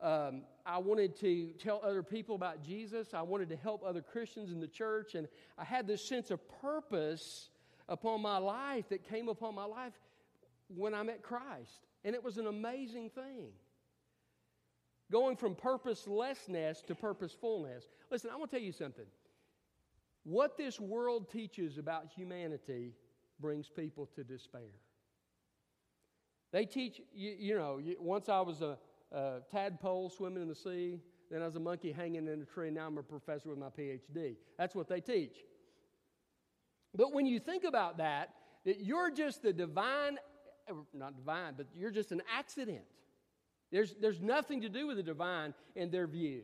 Um, 0.00 0.42
I 0.66 0.78
wanted 0.78 1.16
to 1.20 1.52
tell 1.58 1.80
other 1.84 2.02
people 2.02 2.34
about 2.34 2.62
Jesus. 2.64 3.14
I 3.14 3.22
wanted 3.22 3.50
to 3.50 3.56
help 3.56 3.84
other 3.84 4.02
Christians 4.02 4.50
in 4.50 4.60
the 4.60 4.66
church. 4.66 5.14
And 5.14 5.28
I 5.56 5.64
had 5.64 5.86
this 5.86 6.04
sense 6.04 6.30
of 6.30 6.40
purpose 6.60 7.50
upon 7.88 8.20
my 8.20 8.38
life 8.38 8.88
that 8.88 9.08
came 9.08 9.28
upon 9.28 9.54
my 9.54 9.64
life 9.64 9.92
when 10.68 10.94
I 10.94 11.02
met 11.02 11.22
Christ. 11.22 11.86
And 12.04 12.14
it 12.14 12.24
was 12.24 12.38
an 12.38 12.46
amazing 12.46 13.10
thing. 13.10 13.48
Going 15.10 15.36
from 15.36 15.54
purposelessness 15.54 16.82
to 16.86 16.94
purposefulness. 16.94 17.84
Listen, 18.10 18.30
I 18.32 18.36
want 18.36 18.50
to 18.50 18.56
tell 18.56 18.64
you 18.64 18.72
something. 18.72 19.06
What 20.24 20.56
this 20.56 20.78
world 20.78 21.30
teaches 21.30 21.78
about 21.78 22.06
humanity 22.14 22.92
brings 23.40 23.68
people 23.68 24.08
to 24.14 24.22
despair. 24.22 24.70
They 26.52 26.64
teach, 26.64 27.00
you, 27.14 27.34
you 27.38 27.56
know, 27.56 27.80
once 27.98 28.28
I 28.28 28.40
was 28.40 28.60
a, 28.60 28.76
a 29.12 29.40
tadpole 29.50 30.10
swimming 30.10 30.42
in 30.42 30.48
the 30.48 30.54
sea. 30.54 30.98
Then 31.30 31.42
I 31.42 31.46
was 31.46 31.56
a 31.56 31.60
monkey 31.60 31.92
hanging 31.92 32.26
in 32.26 32.42
a 32.42 32.44
tree. 32.44 32.70
Now 32.70 32.86
I'm 32.86 32.98
a 32.98 33.02
professor 33.02 33.50
with 33.50 33.58
my 33.58 33.68
PhD. 33.68 34.36
That's 34.58 34.74
what 34.74 34.88
they 34.88 35.00
teach. 35.00 35.36
But 36.94 37.12
when 37.12 37.24
you 37.24 37.38
think 37.38 37.62
about 37.62 37.98
that, 37.98 38.34
that 38.64 38.80
you're 38.80 39.12
just 39.12 39.42
the 39.42 39.52
divine, 39.52 40.18
eh, 40.68 40.72
not 40.92 41.16
divine, 41.16 41.54
but 41.56 41.66
you're 41.74 41.92
just 41.92 42.10
an 42.10 42.22
accident. 42.36 42.82
There's, 43.70 43.94
there's 44.00 44.20
nothing 44.20 44.62
to 44.62 44.68
do 44.68 44.86
with 44.86 44.96
the 44.96 45.02
divine 45.02 45.54
in 45.76 45.90
their 45.90 46.06
view. 46.06 46.42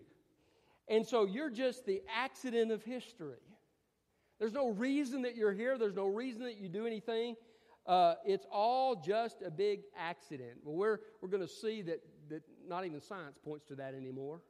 And 0.89 1.05
so 1.05 1.25
you're 1.25 1.51
just 1.51 1.85
the 1.85 2.03
accident 2.15 2.71
of 2.71 2.85
history. 2.85 3.39
There's 4.39 4.53
no 4.53 4.69
reason 4.69 5.23
that 5.23 5.37
you're 5.37 5.53
here, 5.53 5.79
there's 5.79 5.95
no 5.95 6.07
reason 6.07 6.43
that 6.43 6.57
you 6.57 6.69
do 6.69 6.87
anything. 6.87 7.37
Uh, 7.87 8.15
it's 8.25 8.47
all 8.51 8.97
just 8.97 9.43
a 9.43 9.51
big 9.51 9.81
accident. 9.97 10.59
Well, 10.65 10.77
we're, 10.77 10.99
we're 11.21 11.29
going 11.29 11.47
to 11.47 11.49
see 11.49 11.83
that 11.83 12.03
that 12.29 12.43
not 12.67 12.85
even 12.85 13.01
science 13.01 13.39
points 13.45 13.67
to 13.67 13.75
that 13.77 13.95
anymore. 13.95 14.41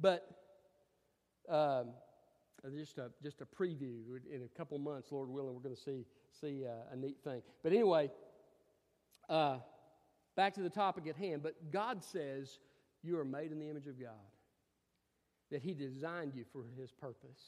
But 0.00 0.28
um, 1.48 1.90
just 2.76 2.98
a 2.98 3.10
just 3.22 3.40
a 3.40 3.46
preview. 3.46 4.02
In 4.32 4.42
a 4.42 4.58
couple 4.58 4.78
months, 4.78 5.10
Lord 5.10 5.28
willing, 5.28 5.54
we're 5.54 5.60
going 5.60 5.74
to 5.74 5.80
see 5.80 6.06
see 6.40 6.64
uh, 6.66 6.92
a 6.92 6.96
neat 6.96 7.18
thing. 7.22 7.42
But 7.62 7.72
anyway, 7.72 8.10
uh, 9.28 9.58
back 10.36 10.54
to 10.54 10.62
the 10.62 10.70
topic 10.70 11.06
at 11.06 11.16
hand. 11.16 11.42
But 11.42 11.70
God 11.70 12.02
says 12.02 12.58
you 13.02 13.18
are 13.18 13.24
made 13.24 13.52
in 13.52 13.58
the 13.58 13.68
image 13.68 13.86
of 13.86 14.00
God. 14.00 14.10
That 15.50 15.62
He 15.62 15.74
designed 15.74 16.34
you 16.34 16.44
for 16.52 16.64
His 16.78 16.90
purpose. 16.90 17.40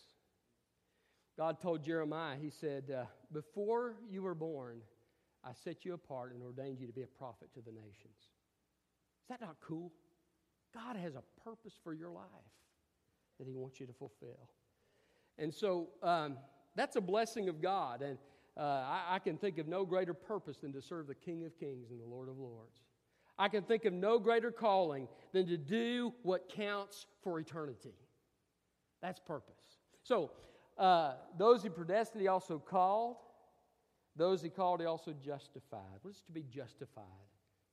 God 1.37 1.61
told 1.61 1.85
Jeremiah, 1.85 2.37
He 2.41 2.51
said, 2.51 2.91
uh, 2.91 3.05
"Before 3.33 3.97
you 4.11 4.23
were 4.23 4.35
born, 4.35 4.81
I 5.43 5.53
set 5.53 5.85
you 5.85 5.95
apart 5.95 6.33
and 6.33 6.43
ordained 6.43 6.79
you 6.81 6.87
to 6.87 6.93
be 6.93 7.03
a 7.03 7.07
prophet 7.07 7.49
to 7.55 7.61
the 7.61 7.73
nations." 7.73 8.19
Is 9.23 9.29
that 9.31 9.41
not 9.41 9.57
cool? 9.67 9.91
God 10.75 10.97
has 10.97 11.15
a 11.15 11.23
purpose 11.43 11.75
for 11.83 11.95
your 11.95 12.11
life 12.11 12.27
that 13.39 13.47
He 13.47 13.55
wants 13.55 13.81
you 13.81 13.87
to 13.87 13.93
fulfill. 13.93 14.51
And 15.39 15.53
so 15.53 15.89
um, 16.03 16.37
that's 16.77 16.97
a 16.97 17.01
blessing 17.01 17.49
of 17.49 17.63
God. 17.63 18.03
And 18.03 18.19
uh, 18.57 18.61
I, 18.61 19.03
I 19.11 19.19
can 19.19 19.37
think 19.37 19.59
of 19.59 19.67
no 19.67 19.85
greater 19.85 20.15
purpose 20.15 20.59
than 20.59 20.73
to 20.73 20.83
serve 20.83 21.07
the 21.07 21.15
King 21.15 21.45
of 21.45 21.59
Kings 21.59 21.91
and 21.91 22.01
the 22.01 22.05
Lord 22.05 22.29
of 22.29 22.39
Lords. 22.39 22.81
I 23.39 23.49
can 23.49 23.63
think 23.65 23.85
of 23.85 23.93
no 23.93 24.19
greater 24.19 24.53
calling 24.53 25.09
than 25.33 25.47
to 25.49 25.57
do 25.57 26.13
what 26.23 26.49
counts 26.49 27.07
for 27.23 27.41
eternity. 27.41 27.95
That's 29.03 29.19
purpose. 29.19 29.81
So, 30.05 30.31
uh, 30.79 31.15
those 31.37 31.63
he 31.63 31.69
predestined, 31.69 32.21
he 32.21 32.29
also 32.29 32.59
called. 32.59 33.17
Those 34.17 34.41
he 34.41 34.51
called, 34.51 34.81
he 34.81 34.87
also 34.87 35.13
justified. 35.13 35.99
What 36.03 36.13
is 36.13 36.23
to 36.27 36.33
be 36.33 36.45
justified? 36.45 37.05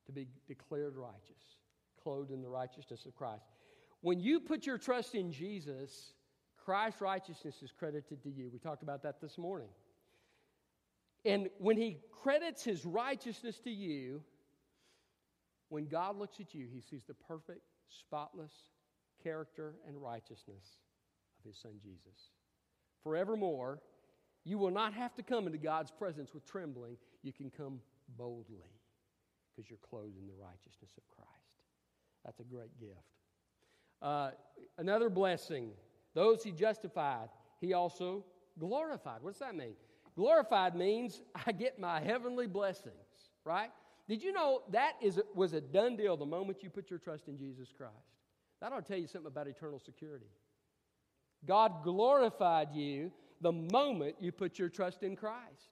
to 0.05 0.11
be 0.11 0.27
declared 0.47 0.95
righteous, 0.95 1.57
clothed 2.01 2.31
in 2.31 2.41
the 2.41 2.49
righteousness 2.49 3.05
of 3.05 3.15
Christ. 3.15 3.45
When 4.01 4.19
you 4.19 4.39
put 4.39 4.65
your 4.65 4.77
trust 4.77 5.15
in 5.15 5.31
Jesus, 5.31 6.13
Christ's 6.63 7.01
righteousness 7.01 7.61
is 7.61 7.71
credited 7.71 8.21
to 8.23 8.29
you. 8.29 8.49
We 8.51 8.59
talked 8.59 8.83
about 8.83 9.03
that 9.03 9.21
this 9.21 9.37
morning. 9.37 9.69
And 11.25 11.49
when 11.59 11.77
he 11.77 11.99
credits 12.23 12.63
his 12.63 12.85
righteousness 12.85 13.59
to 13.59 13.69
you, 13.69 14.21
when 15.69 15.87
God 15.87 16.17
looks 16.17 16.39
at 16.39 16.53
you, 16.53 16.67
he 16.71 16.81
sees 16.81 17.03
the 17.05 17.13
perfect, 17.13 17.61
spotless 17.87 18.53
character 19.23 19.75
and 19.87 20.01
righteousness 20.01 20.77
of 21.39 21.45
his 21.45 21.57
son 21.57 21.73
Jesus. 21.81 22.31
Forevermore, 23.03 23.81
you 24.43 24.57
will 24.57 24.71
not 24.71 24.93
have 24.93 25.13
to 25.15 25.23
come 25.23 25.45
into 25.45 25.57
God's 25.57 25.91
presence 25.91 26.33
with 26.33 26.45
trembling. 26.45 26.97
You 27.21 27.31
can 27.31 27.49
come 27.49 27.79
boldly 28.17 28.79
because 29.55 29.69
you're 29.69 29.79
clothed 29.87 30.17
in 30.19 30.27
the 30.27 30.33
righteousness 30.33 30.91
of 30.97 31.03
Christ. 31.15 31.29
That's 32.25 32.39
a 32.39 32.43
great 32.43 32.79
gift. 32.79 32.97
Uh, 34.01 34.31
another 34.77 35.09
blessing 35.09 35.71
those 36.13 36.43
he 36.43 36.51
justified, 36.51 37.29
he 37.59 37.73
also 37.73 38.25
glorified. 38.59 39.21
What 39.21 39.31
does 39.31 39.39
that 39.39 39.55
mean? 39.55 39.75
Glorified 40.21 40.75
means 40.75 41.19
I 41.47 41.51
get 41.51 41.79
my 41.79 41.99
heavenly 41.99 42.45
blessings, 42.45 42.93
right? 43.43 43.71
Did 44.07 44.21
you 44.21 44.31
know 44.31 44.61
that 44.69 44.93
is, 45.01 45.19
was 45.33 45.53
a 45.53 45.61
done 45.61 45.95
deal 45.95 46.15
the 46.15 46.27
moment 46.27 46.61
you 46.61 46.69
put 46.69 46.91
your 46.91 46.99
trust 46.99 47.27
in 47.27 47.39
Jesus 47.39 47.69
Christ? 47.75 47.95
That 48.61 48.71
ought 48.71 48.85
to 48.85 48.87
tell 48.87 49.01
you 49.01 49.07
something 49.07 49.31
about 49.31 49.47
eternal 49.47 49.79
security. 49.79 50.27
God 51.43 51.83
glorified 51.83 52.71
you 52.71 53.11
the 53.41 53.51
moment 53.51 54.17
you 54.19 54.31
put 54.31 54.59
your 54.59 54.69
trust 54.69 55.01
in 55.01 55.15
Christ. 55.15 55.71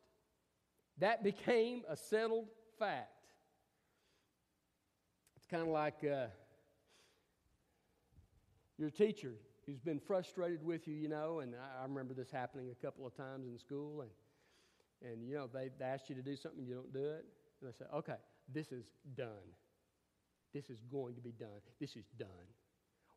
That 0.98 1.24
became 1.24 1.84
a 1.88 1.96
settled 1.96 2.48
fact. 2.80 3.28
It's 5.38 5.46
kind 5.46 5.62
of 5.62 5.70
like 5.70 6.04
uh, 6.04 6.26
your 8.80 8.90
teacher 8.90 9.34
who's 9.68 9.80
been 9.80 10.00
frustrated 10.00 10.66
with 10.66 10.88
you, 10.88 10.96
you 10.96 11.08
know, 11.08 11.42
and 11.42 11.54
I, 11.54 11.84
remember 11.84 12.16
this 12.16 12.32
happening 12.32 12.72
a 12.72 12.84
couple 12.84 13.06
of 13.06 13.16
times 13.16 13.46
in 13.48 13.60
school, 13.60 14.02
and, 14.02 14.10
and 15.04 15.28
you 15.28 15.36
know, 15.36 15.48
they, 15.52 15.70
they 15.80 15.86
ask 15.86 16.10
you 16.10 16.16
to 16.16 16.22
do 16.22 16.36
something, 16.36 16.66
you 16.66 16.76
don't 16.76 16.94
do 16.94 17.06
it, 17.10 17.26
and 17.62 17.72
they 17.72 17.78
say, 17.78 17.86
okay, 17.94 18.18
this 18.54 18.72
is 18.72 18.86
done. 19.16 19.28
This 20.54 20.70
is 20.70 20.80
going 20.92 21.16
to 21.16 21.22
be 21.22 21.32
done. 21.32 21.62
This 21.80 21.96
is 21.96 22.06
done. 22.18 22.28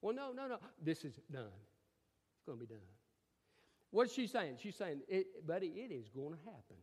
Well, 0.00 0.14
no, 0.14 0.32
no, 0.32 0.48
no, 0.48 0.58
this 0.82 1.04
is 1.04 1.20
done. 1.30 1.44
It's 2.36 2.44
going 2.46 2.58
to 2.58 2.64
be 2.64 2.72
done. 2.72 2.82
What's 3.90 4.12
she 4.12 4.26
saying? 4.26 4.56
She's 4.62 4.76
saying, 4.76 5.00
it, 5.08 5.46
buddy, 5.46 5.66
it 5.66 5.92
is 5.92 6.08
going 6.08 6.32
to 6.32 6.38
happen. 6.44 6.76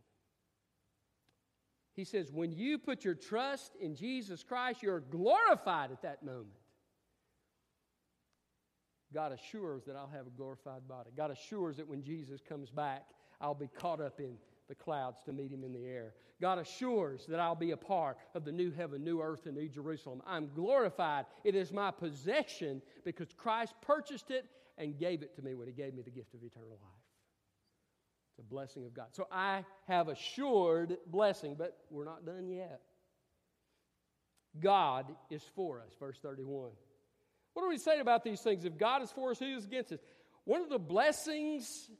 He 1.94 2.04
says, 2.04 2.32
when 2.32 2.52
you 2.52 2.78
put 2.78 3.04
your 3.04 3.14
trust 3.14 3.72
in 3.80 3.94
Jesus 3.94 4.42
Christ, 4.42 4.82
you're 4.82 5.00
glorified 5.00 5.90
at 5.90 6.02
that 6.02 6.22
moment. 6.24 6.48
God 9.12 9.32
assures 9.32 9.84
that 9.84 9.96
I'll 9.96 10.10
have 10.14 10.26
a 10.26 10.30
glorified 10.30 10.86
body. 10.88 11.10
God 11.16 11.32
assures 11.32 11.76
that 11.78 11.88
when 11.88 12.02
Jesus 12.02 12.40
comes 12.40 12.70
back, 12.70 13.06
I'll 13.40 13.54
be 13.54 13.68
caught 13.68 14.00
up 14.00 14.20
in 14.20 14.36
the 14.70 14.74
clouds 14.76 15.20
to 15.24 15.32
meet 15.32 15.50
him 15.50 15.64
in 15.64 15.72
the 15.72 15.84
air. 15.84 16.14
God 16.40 16.58
assures 16.58 17.26
that 17.26 17.40
I'll 17.40 17.56
be 17.56 17.72
a 17.72 17.76
part 17.76 18.16
of 18.34 18.44
the 18.44 18.52
new 18.52 18.70
heaven, 18.70 19.02
new 19.02 19.20
earth, 19.20 19.46
and 19.46 19.56
new 19.56 19.68
Jerusalem. 19.68 20.22
I'm 20.24 20.48
glorified. 20.54 21.26
It 21.42 21.56
is 21.56 21.72
my 21.72 21.90
possession 21.90 22.80
because 23.04 23.28
Christ 23.36 23.74
purchased 23.82 24.30
it 24.30 24.46
and 24.78 24.96
gave 24.96 25.22
it 25.22 25.34
to 25.34 25.42
me 25.42 25.54
when 25.54 25.66
he 25.66 25.74
gave 25.74 25.92
me 25.92 26.02
the 26.02 26.10
gift 26.10 26.34
of 26.34 26.44
eternal 26.44 26.70
life. 26.70 27.02
It's 28.30 28.38
a 28.38 28.48
blessing 28.48 28.86
of 28.86 28.94
God. 28.94 29.08
So 29.10 29.26
I 29.30 29.64
have 29.88 30.06
assured 30.06 30.96
blessing, 31.08 31.56
but 31.58 31.76
we're 31.90 32.04
not 32.04 32.24
done 32.24 32.48
yet. 32.48 32.80
God 34.58 35.06
is 35.30 35.42
for 35.56 35.80
us, 35.80 35.92
verse 35.98 36.18
31. 36.22 36.70
What 37.54 37.62
do 37.62 37.68
we 37.68 37.78
say 37.78 37.98
about 37.98 38.22
these 38.22 38.40
things? 38.40 38.64
If 38.64 38.78
God 38.78 39.02
is 39.02 39.10
for 39.10 39.32
us, 39.32 39.40
who 39.40 39.46
is 39.46 39.64
against 39.64 39.90
us? 39.92 40.00
One 40.44 40.62
of 40.62 40.68
the 40.68 40.78
blessings 40.78 41.90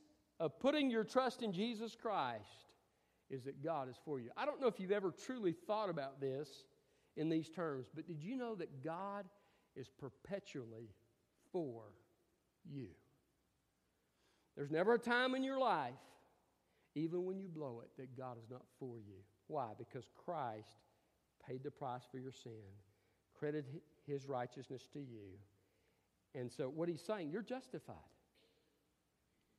of 0.40 0.58
putting 0.58 0.90
your 0.90 1.04
trust 1.04 1.42
in 1.42 1.52
Jesus 1.52 1.94
Christ 1.94 2.64
is 3.28 3.44
that 3.44 3.62
God 3.62 3.88
is 3.88 3.96
for 4.04 4.18
you. 4.18 4.30
I 4.36 4.46
don't 4.46 4.60
know 4.60 4.66
if 4.66 4.80
you've 4.80 4.90
ever 4.90 5.12
truly 5.12 5.52
thought 5.52 5.90
about 5.90 6.20
this 6.20 6.48
in 7.16 7.28
these 7.28 7.50
terms, 7.50 7.86
but 7.94 8.08
did 8.08 8.22
you 8.22 8.34
know 8.34 8.54
that 8.56 8.82
God 8.82 9.26
is 9.76 9.88
perpetually 9.88 10.88
for 11.52 11.84
you? 12.64 12.88
There's 14.56 14.70
never 14.70 14.94
a 14.94 14.98
time 14.98 15.34
in 15.34 15.44
your 15.44 15.58
life, 15.58 15.92
even 16.94 17.24
when 17.24 17.38
you 17.38 17.46
blow 17.46 17.82
it, 17.84 17.90
that 17.98 18.16
God 18.16 18.36
is 18.42 18.50
not 18.50 18.64
for 18.80 18.98
you. 18.98 19.22
Why? 19.46 19.68
Because 19.78 20.06
Christ 20.24 20.80
paid 21.46 21.62
the 21.62 21.70
price 21.70 22.02
for 22.10 22.18
your 22.18 22.32
sin, 22.32 22.52
credited 23.38 23.80
his 24.06 24.26
righteousness 24.26 24.88
to 24.92 24.98
you. 24.98 25.38
And 26.34 26.50
so, 26.50 26.68
what 26.68 26.88
he's 26.88 27.02
saying, 27.02 27.30
you're 27.30 27.42
justified. 27.42 27.96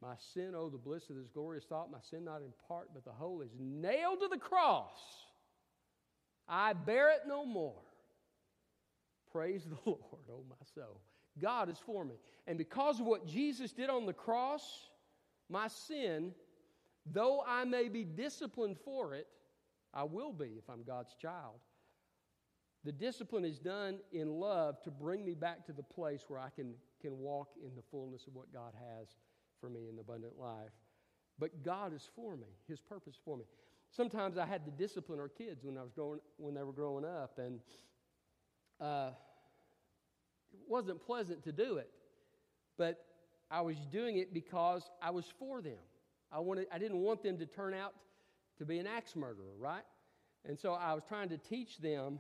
My 0.02 0.16
sin, 0.34 0.54
oh, 0.56 0.70
the 0.70 0.78
bliss 0.78 1.10
of 1.10 1.16
this 1.16 1.28
glorious 1.28 1.66
thought, 1.66 1.92
my 1.92 2.00
sin 2.02 2.26
not 2.26 2.42
in 2.42 2.54
part, 2.68 2.90
but 2.94 3.06
the 3.06 3.12
whole, 3.12 3.42
is 3.42 3.52
nailed 3.60 4.20
to 4.22 4.28
the 4.28 4.38
cross. 4.38 4.98
I 6.48 6.74
bear 6.74 7.12
it 7.12 7.22
no 7.28 7.46
more. 7.46 7.82
Praise 9.32 9.64
the 9.66 9.78
Lord, 9.86 10.26
oh 10.30 10.44
my 10.50 10.56
soul. 10.74 11.02
God 11.40 11.70
is 11.70 11.78
for 11.86 12.04
me. 12.04 12.16
And 12.48 12.58
because 12.58 13.00
of 13.00 13.06
what 13.06 13.28
Jesus 13.28 13.72
did 13.72 13.90
on 13.90 14.06
the 14.06 14.14
cross, 14.14 14.90
my 15.50 15.68
sin, 15.68 16.34
though 17.06 17.44
I 17.48 17.64
may 17.64 17.88
be 17.88 18.04
disciplined 18.04 18.78
for 18.84 19.14
it, 19.14 19.28
I 19.94 20.04
will 20.04 20.34
be 20.34 20.56
if 20.58 20.70
I'm 20.70 20.84
God's 20.84 21.16
child. 21.22 21.60
The 22.84 22.92
discipline 22.92 23.46
is 23.46 23.60
done 23.60 24.00
in 24.12 24.30
love 24.40 24.82
to 24.84 24.92
bring 24.92 25.24
me 25.24 25.36
back 25.36 25.66
to 25.68 25.74
the 25.74 25.84
place 25.84 26.24
where 26.28 26.40
I 26.40 26.50
can, 26.50 26.74
can 27.00 27.20
walk 27.20 27.50
in 27.64 27.76
the 27.76 27.84
fullness 27.92 28.26
of 28.26 28.34
what 28.34 28.52
God 28.52 28.74
has 28.98 29.08
for 29.62 29.70
me 29.70 29.88
in 29.88 30.00
abundant 30.00 30.34
life. 30.38 30.72
But 31.40 31.64
God 31.64 31.94
is 31.94 32.10
for 32.16 32.36
me, 32.36 32.48
His 32.68 32.82
purpose 32.82 33.16
for 33.24 33.38
me. 33.38 33.46
Sometimes 33.92 34.38
I 34.38 34.46
had 34.46 34.66
to 34.66 34.72
discipline 34.72 35.20
our 35.20 35.30
kids 35.30 35.64
when 35.64 35.78
I 35.78 35.84
was 35.84 35.92
growing, 35.92 36.20
when 36.38 36.54
they 36.56 36.64
were 36.64 36.74
growing 36.74 37.06
up, 37.06 37.38
and 37.38 37.60
uh, 38.80 39.12
it 40.54 40.60
wasn't 40.68 41.02
pleasant 41.06 41.44
to 41.44 41.52
do 41.52 41.78
it. 41.78 41.90
But 42.78 43.06
I 43.50 43.62
was 43.62 43.78
doing 43.92 44.18
it 44.18 44.34
because 44.34 44.90
I 45.02 45.12
was 45.12 45.26
for 45.38 45.62
them. 45.62 45.80
I 46.32 46.40
wanted, 46.40 46.68
I 46.72 46.78
didn't 46.78 47.00
want 47.00 47.22
them 47.22 47.38
to 47.38 47.46
turn 47.46 47.74
out 47.74 47.94
to 48.58 48.66
be 48.66 48.80
an 48.80 48.88
axe 48.88 49.16
murderer, 49.16 49.56
right? 49.60 49.84
And 50.48 50.58
so 50.58 50.74
I 50.74 50.94
was 50.94 51.04
trying 51.08 51.30
to 51.30 51.38
teach 51.38 51.78
them 51.80 52.20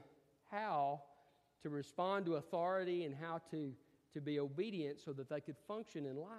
how 0.51 1.01
to 1.63 1.69
respond 1.69 2.25
to 2.25 2.35
authority 2.35 3.05
and 3.05 3.15
how 3.15 3.39
to, 3.51 3.71
to 4.13 4.21
be 4.21 4.39
obedient 4.39 4.99
so 4.99 5.13
that 5.13 5.29
they 5.29 5.39
could 5.39 5.55
function 5.67 6.05
in 6.05 6.17
life. 6.17 6.31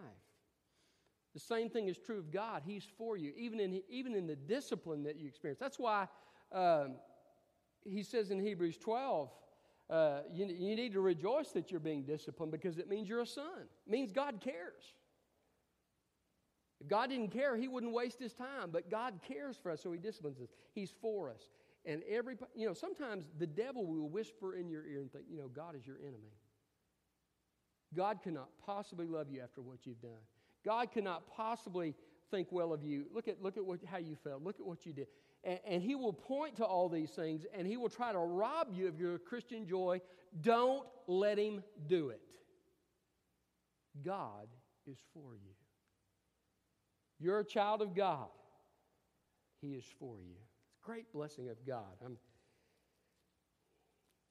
The 1.35 1.41
same 1.41 1.71
thing 1.71 1.89
is 1.89 1.99
true 1.99 2.19
of 2.19 2.31
God. 2.31 2.63
He's 2.65 2.87
for 2.99 3.17
you, 3.17 3.33
even 3.37 3.59
in, 3.59 3.83
even 3.89 4.15
in 4.15 4.27
the 4.27 4.37
discipline 4.37 5.03
that 5.05 5.17
you 5.17 5.27
experience. 5.27 5.59
That's 5.59 5.79
why 5.79 6.07
um, 6.53 6.97
he 7.85 8.03
says 8.03 8.31
in 8.31 8.39
Hebrews 8.39 8.77
12, 8.77 9.31
uh, 9.89 10.21
you, 10.33 10.47
you 10.47 10.77
need 10.77 10.93
to 10.93 11.01
rejoice 11.01 11.49
that 11.51 11.71
you're 11.71 11.81
being 11.81 12.03
disciplined 12.03 12.53
because 12.53 12.79
it 12.79 12.89
means 12.89 13.09
you're 13.09 13.23
a 13.23 13.27
son. 13.27 13.67
It 13.87 13.91
means 13.91 14.13
God 14.13 14.41
cares. 14.41 14.95
If 16.81 16.89
God 16.89 17.11
didn't 17.11 17.31
care, 17.31 17.57
He 17.57 17.69
wouldn't 17.69 17.93
waste 17.93 18.19
His 18.19 18.33
time. 18.33 18.71
But 18.73 18.91
God 18.91 19.21
cares 19.27 19.57
for 19.57 19.71
us, 19.71 19.83
so 19.83 19.93
He 19.93 19.99
disciplines 19.99 20.41
us. 20.41 20.49
He's 20.75 20.93
for 21.01 21.31
us. 21.31 21.49
And 21.85 22.03
every, 22.09 22.37
you 22.55 22.67
know, 22.67 22.75
sometimes 22.75 23.27
the 23.39 23.47
devil 23.47 23.87
will 23.87 24.09
whisper 24.09 24.55
in 24.55 24.69
your 24.69 24.87
ear 24.87 25.01
and 25.01 25.13
think, 25.13 25.25
you 25.31 25.39
know, 25.39 25.49
God 25.49 25.77
is 25.77 25.87
your 25.87 25.99
enemy. 25.99 26.33
God 27.95 28.23
cannot 28.23 28.49
possibly 28.65 29.07
love 29.07 29.29
you 29.31 29.41
after 29.41 29.61
what 29.61 29.79
you've 29.85 30.01
done. 30.01 30.11
God 30.65 30.93
cannot 30.93 31.27
possibly 31.29 31.95
think 32.31 32.49
well 32.51 32.73
of 32.73 32.83
you. 32.83 33.05
Look 33.15 33.29
at, 33.29 33.43
look 33.43 33.57
at 33.57 33.65
what, 33.65 33.81
how 33.85 33.99
you 33.99 34.17
felt. 34.25 34.43
Look 34.43 34.59
at 34.59 34.67
what 34.67 34.85
you 34.87 34.93
did. 34.93 35.07
And, 35.45 35.59
and 35.67 35.83
He 35.83 35.95
will 35.95 36.13
point 36.13 36.57
to 36.57 36.65
all 36.65 36.89
these 36.89 37.11
things 37.11 37.45
and 37.55 37.67
He 37.67 37.77
will 37.77 37.89
try 37.91 38.13
to 38.13 38.19
rob 38.19 38.69
you 38.73 38.89
of 38.89 38.99
your 38.99 39.19
Christian 39.19 39.67
joy. 39.67 40.01
Don't 40.41 40.87
let 41.07 41.39
Him 41.39 41.63
do 41.87 42.09
it. 42.09 42.21
God 44.05 44.49
is 44.87 44.99
for 45.13 45.35
you. 45.35 45.53
You're 47.21 47.41
a 47.41 47.45
child 47.45 47.83
of 47.83 47.95
God, 47.95 48.29
He 49.61 49.75
is 49.75 49.85
for 50.01 50.19
you 50.19 50.35
It's 50.67 50.83
a 50.83 50.87
great 50.87 51.13
blessing 51.13 51.49
of 51.51 51.57
God. 51.67 51.95
I'm, 52.05 52.17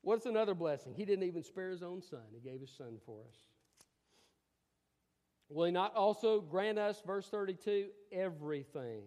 what's 0.01 0.25
another 0.25 0.55
blessing? 0.55 0.93
He 0.95 1.05
didn't 1.05 1.23
even 1.23 1.43
spare 1.43 1.69
his 1.69 1.83
own 1.83 2.01
son, 2.01 2.23
he 2.33 2.39
gave 2.39 2.59
his 2.59 2.71
son 2.71 2.97
for 3.05 3.21
us. 3.29 3.37
Will 5.51 5.65
he 5.65 5.71
not 5.71 5.95
also 5.95 6.39
grant 6.41 6.79
us, 6.79 7.01
verse 7.05 7.27
32, 7.27 7.87
everything? 8.11 9.03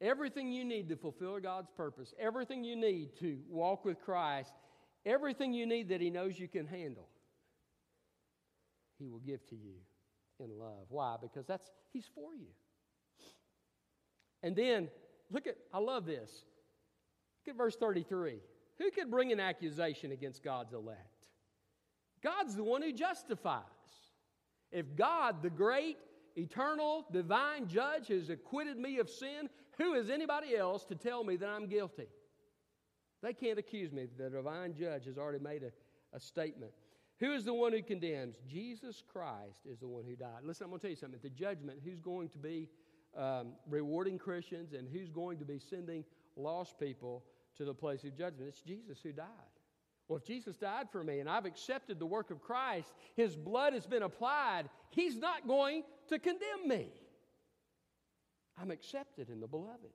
Everything 0.00 0.50
you 0.50 0.64
need 0.64 0.88
to 0.88 0.96
fulfill 0.96 1.38
God's 1.40 1.70
purpose, 1.76 2.12
everything 2.18 2.64
you 2.64 2.76
need 2.76 3.16
to 3.20 3.38
walk 3.48 3.84
with 3.84 4.00
Christ, 4.00 4.52
everything 5.06 5.54
you 5.54 5.66
need 5.66 5.88
that 5.90 6.00
He 6.00 6.10
knows 6.10 6.38
you 6.38 6.48
can 6.48 6.66
handle, 6.66 7.08
He 8.98 9.08
will 9.08 9.20
give 9.20 9.46
to 9.50 9.56
you 9.56 9.76
in 10.40 10.58
love. 10.58 10.86
Why? 10.88 11.16
Because 11.22 11.46
that's 11.46 11.70
He's 11.92 12.10
for 12.14 12.34
you. 12.34 12.48
And 14.42 14.54
then 14.56 14.88
Look 15.30 15.46
at, 15.46 15.56
I 15.72 15.78
love 15.78 16.06
this. 16.06 16.30
Look 17.44 17.54
at 17.54 17.58
verse 17.58 17.76
33. 17.76 18.38
Who 18.78 18.90
could 18.90 19.10
bring 19.10 19.32
an 19.32 19.40
accusation 19.40 20.12
against 20.12 20.42
God's 20.42 20.72
elect? 20.72 21.28
God's 22.22 22.56
the 22.56 22.64
one 22.64 22.82
who 22.82 22.92
justifies. 22.92 23.62
If 24.74 24.96
God, 24.96 25.40
the 25.40 25.50
great, 25.50 25.98
eternal, 26.36 27.06
divine 27.12 27.68
judge, 27.68 28.08
has 28.08 28.28
acquitted 28.28 28.76
me 28.76 28.98
of 28.98 29.08
sin, 29.08 29.48
who 29.78 29.94
is 29.94 30.10
anybody 30.10 30.56
else 30.56 30.84
to 30.86 30.96
tell 30.96 31.22
me 31.22 31.36
that 31.36 31.48
I'm 31.48 31.68
guilty? 31.68 32.08
They 33.22 33.32
can't 33.32 33.58
accuse 33.58 33.92
me. 33.92 34.06
The 34.18 34.30
divine 34.30 34.74
judge 34.74 35.06
has 35.06 35.16
already 35.16 35.38
made 35.38 35.62
a, 35.62 35.70
a 36.14 36.18
statement. 36.18 36.72
Who 37.20 37.32
is 37.32 37.44
the 37.44 37.54
one 37.54 37.72
who 37.72 37.82
condemns? 37.82 38.34
Jesus 38.48 39.02
Christ 39.12 39.60
is 39.64 39.78
the 39.78 39.86
one 39.86 40.04
who 40.04 40.16
died. 40.16 40.40
Listen, 40.42 40.64
I'm 40.64 40.70
going 40.70 40.80
to 40.80 40.82
tell 40.82 40.90
you 40.90 40.96
something. 40.96 41.16
At 41.18 41.22
the 41.22 41.30
judgment, 41.30 41.78
who's 41.84 42.00
going 42.00 42.28
to 42.30 42.38
be 42.38 42.68
um, 43.16 43.52
rewarding 43.68 44.18
Christians 44.18 44.72
and 44.72 44.88
who's 44.88 45.08
going 45.08 45.38
to 45.38 45.44
be 45.44 45.60
sending 45.60 46.04
lost 46.36 46.80
people 46.80 47.22
to 47.56 47.64
the 47.64 47.72
place 47.72 48.02
of 48.02 48.18
judgment. 48.18 48.48
It's 48.48 48.60
Jesus 48.60 48.98
who 49.00 49.12
died. 49.12 49.53
Well, 50.08 50.18
if 50.18 50.24
Jesus 50.24 50.56
died 50.56 50.90
for 50.90 51.02
me 51.02 51.20
and 51.20 51.28
I've 51.28 51.46
accepted 51.46 51.98
the 51.98 52.06
work 52.06 52.30
of 52.30 52.42
Christ, 52.42 52.92
his 53.16 53.36
blood 53.36 53.72
has 53.72 53.86
been 53.86 54.02
applied, 54.02 54.68
he's 54.90 55.16
not 55.16 55.48
going 55.48 55.82
to 56.08 56.18
condemn 56.18 56.68
me. 56.68 56.88
I'm 58.60 58.70
accepted 58.70 59.30
in 59.30 59.40
the 59.40 59.46
beloved. 59.46 59.90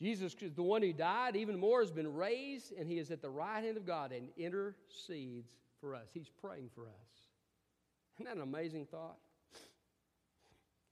Jesus 0.00 0.34
the 0.34 0.62
one 0.62 0.80
who 0.80 0.94
died, 0.94 1.36
even 1.36 1.60
more, 1.60 1.80
has 1.80 1.90
been 1.90 2.14
raised, 2.14 2.72
and 2.72 2.88
he 2.88 2.98
is 2.98 3.10
at 3.10 3.20
the 3.20 3.28
right 3.28 3.62
hand 3.62 3.76
of 3.76 3.86
God 3.86 4.12
and 4.12 4.28
intercedes 4.38 5.50
for 5.78 5.94
us. 5.94 6.08
He's 6.14 6.30
praying 6.40 6.70
for 6.74 6.86
us. 6.86 7.28
Isn't 8.16 8.24
that 8.24 8.36
an 8.36 8.42
amazing 8.42 8.86
thought? 8.86 9.18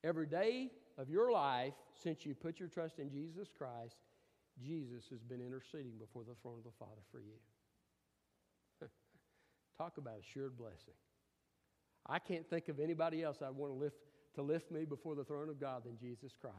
Every 0.04 0.26
day 0.26 0.70
of 0.98 1.08
your 1.08 1.32
life, 1.32 1.72
since 1.94 2.26
you 2.26 2.34
put 2.34 2.60
your 2.60 2.68
trust 2.68 2.98
in 2.98 3.10
Jesus 3.10 3.48
Christ, 3.56 3.96
Jesus 4.62 5.04
has 5.10 5.20
been 5.22 5.40
interceding 5.40 5.98
before 5.98 6.22
the 6.24 6.34
throne 6.42 6.58
of 6.58 6.64
the 6.64 6.76
Father 6.78 7.02
for 7.10 7.20
you. 7.20 7.38
Talk 9.78 9.98
about 9.98 10.20
assured 10.20 10.56
blessing. 10.56 10.94
I 12.06 12.18
can't 12.18 12.48
think 12.48 12.68
of 12.68 12.80
anybody 12.80 13.22
else 13.22 13.38
I'd 13.42 13.54
want 13.54 13.72
to 13.72 13.78
lift, 13.78 13.96
to 14.34 14.42
lift 14.42 14.70
me 14.70 14.84
before 14.84 15.14
the 15.14 15.24
throne 15.24 15.48
of 15.48 15.60
God 15.60 15.84
than 15.84 15.98
Jesus 15.98 16.32
Christ. 16.40 16.56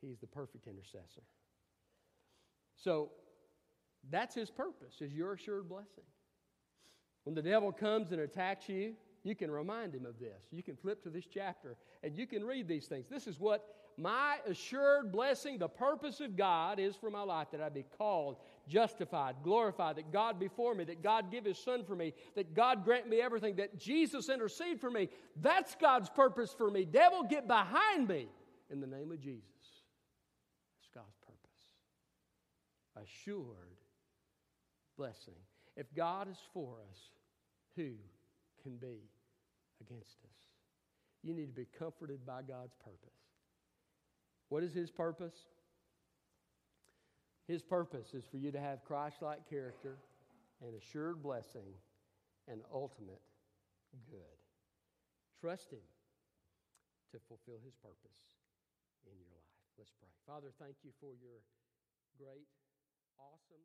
He's 0.00 0.18
the 0.18 0.26
perfect 0.26 0.66
intercessor. 0.66 1.22
So 2.76 3.10
that's 4.10 4.34
his 4.34 4.50
purpose, 4.50 5.00
is 5.00 5.12
your 5.12 5.34
assured 5.34 5.68
blessing. 5.68 6.04
When 7.24 7.34
the 7.34 7.42
devil 7.42 7.72
comes 7.72 8.12
and 8.12 8.20
attacks 8.20 8.68
you, 8.68 8.94
you 9.28 9.34
can 9.34 9.50
remind 9.50 9.94
him 9.94 10.06
of 10.06 10.18
this. 10.18 10.42
You 10.50 10.62
can 10.62 10.76
flip 10.76 11.02
to 11.02 11.10
this 11.10 11.26
chapter 11.26 11.76
and 12.02 12.16
you 12.16 12.26
can 12.26 12.44
read 12.44 12.66
these 12.66 12.86
things. 12.86 13.06
This 13.08 13.26
is 13.26 13.38
what 13.38 13.66
my 13.96 14.38
assured 14.46 15.12
blessing, 15.12 15.58
the 15.58 15.68
purpose 15.68 16.20
of 16.20 16.36
God 16.36 16.78
is 16.78 16.96
for 16.96 17.10
my 17.10 17.22
life 17.22 17.48
that 17.50 17.60
I 17.60 17.68
be 17.68 17.84
called, 17.98 18.36
justified, 18.68 19.36
glorified, 19.42 19.96
that 19.96 20.12
God 20.12 20.38
be 20.38 20.48
for 20.48 20.74
me, 20.74 20.84
that 20.84 21.02
God 21.02 21.30
give 21.30 21.44
His 21.44 21.58
Son 21.58 21.84
for 21.84 21.96
me, 21.96 22.14
that 22.36 22.54
God 22.54 22.84
grant 22.84 23.08
me 23.08 23.20
everything, 23.20 23.56
that 23.56 23.78
Jesus 23.78 24.28
intercede 24.28 24.80
for 24.80 24.90
me. 24.90 25.08
That's 25.40 25.74
God's 25.74 26.08
purpose 26.08 26.54
for 26.56 26.70
me. 26.70 26.84
Devil, 26.84 27.24
get 27.24 27.48
behind 27.48 28.08
me 28.08 28.28
in 28.70 28.80
the 28.80 28.86
name 28.86 29.10
of 29.10 29.20
Jesus. 29.20 29.42
That's 30.76 30.90
God's 30.94 31.16
purpose. 31.26 31.34
Assured 33.02 33.76
blessing. 34.96 35.34
If 35.76 35.92
God 35.94 36.30
is 36.30 36.38
for 36.54 36.76
us, 36.88 36.98
who 37.76 37.92
can 38.62 38.76
be 38.76 39.08
against 39.80 40.18
us? 40.24 40.38
You 41.22 41.34
need 41.34 41.46
to 41.46 41.52
be 41.52 41.66
comforted 41.78 42.24
by 42.24 42.42
God's 42.42 42.74
purpose. 42.82 43.18
What 44.48 44.62
is 44.62 44.72
His 44.72 44.90
purpose? 44.90 45.34
His 47.46 47.62
purpose 47.62 48.14
is 48.14 48.24
for 48.30 48.36
you 48.36 48.52
to 48.52 48.60
have 48.60 48.84
Christ 48.84 49.22
like 49.22 49.48
character 49.48 49.98
and 50.60 50.74
assured 50.74 51.22
blessing 51.22 51.74
and 52.46 52.60
ultimate 52.72 53.22
good. 54.10 54.38
Trust 55.40 55.72
Him 55.72 55.84
to 57.12 57.18
fulfill 57.28 57.60
His 57.64 57.74
purpose 57.80 58.20
in 59.08 59.16
your 59.16 59.28
life. 59.32 59.48
Let's 59.78 59.92
pray. 59.96 60.10
Father, 60.26 60.52
thank 60.60 60.76
you 60.84 60.90
for 61.00 61.14
your 61.16 61.40
great, 62.18 62.50
awesome, 63.16 63.62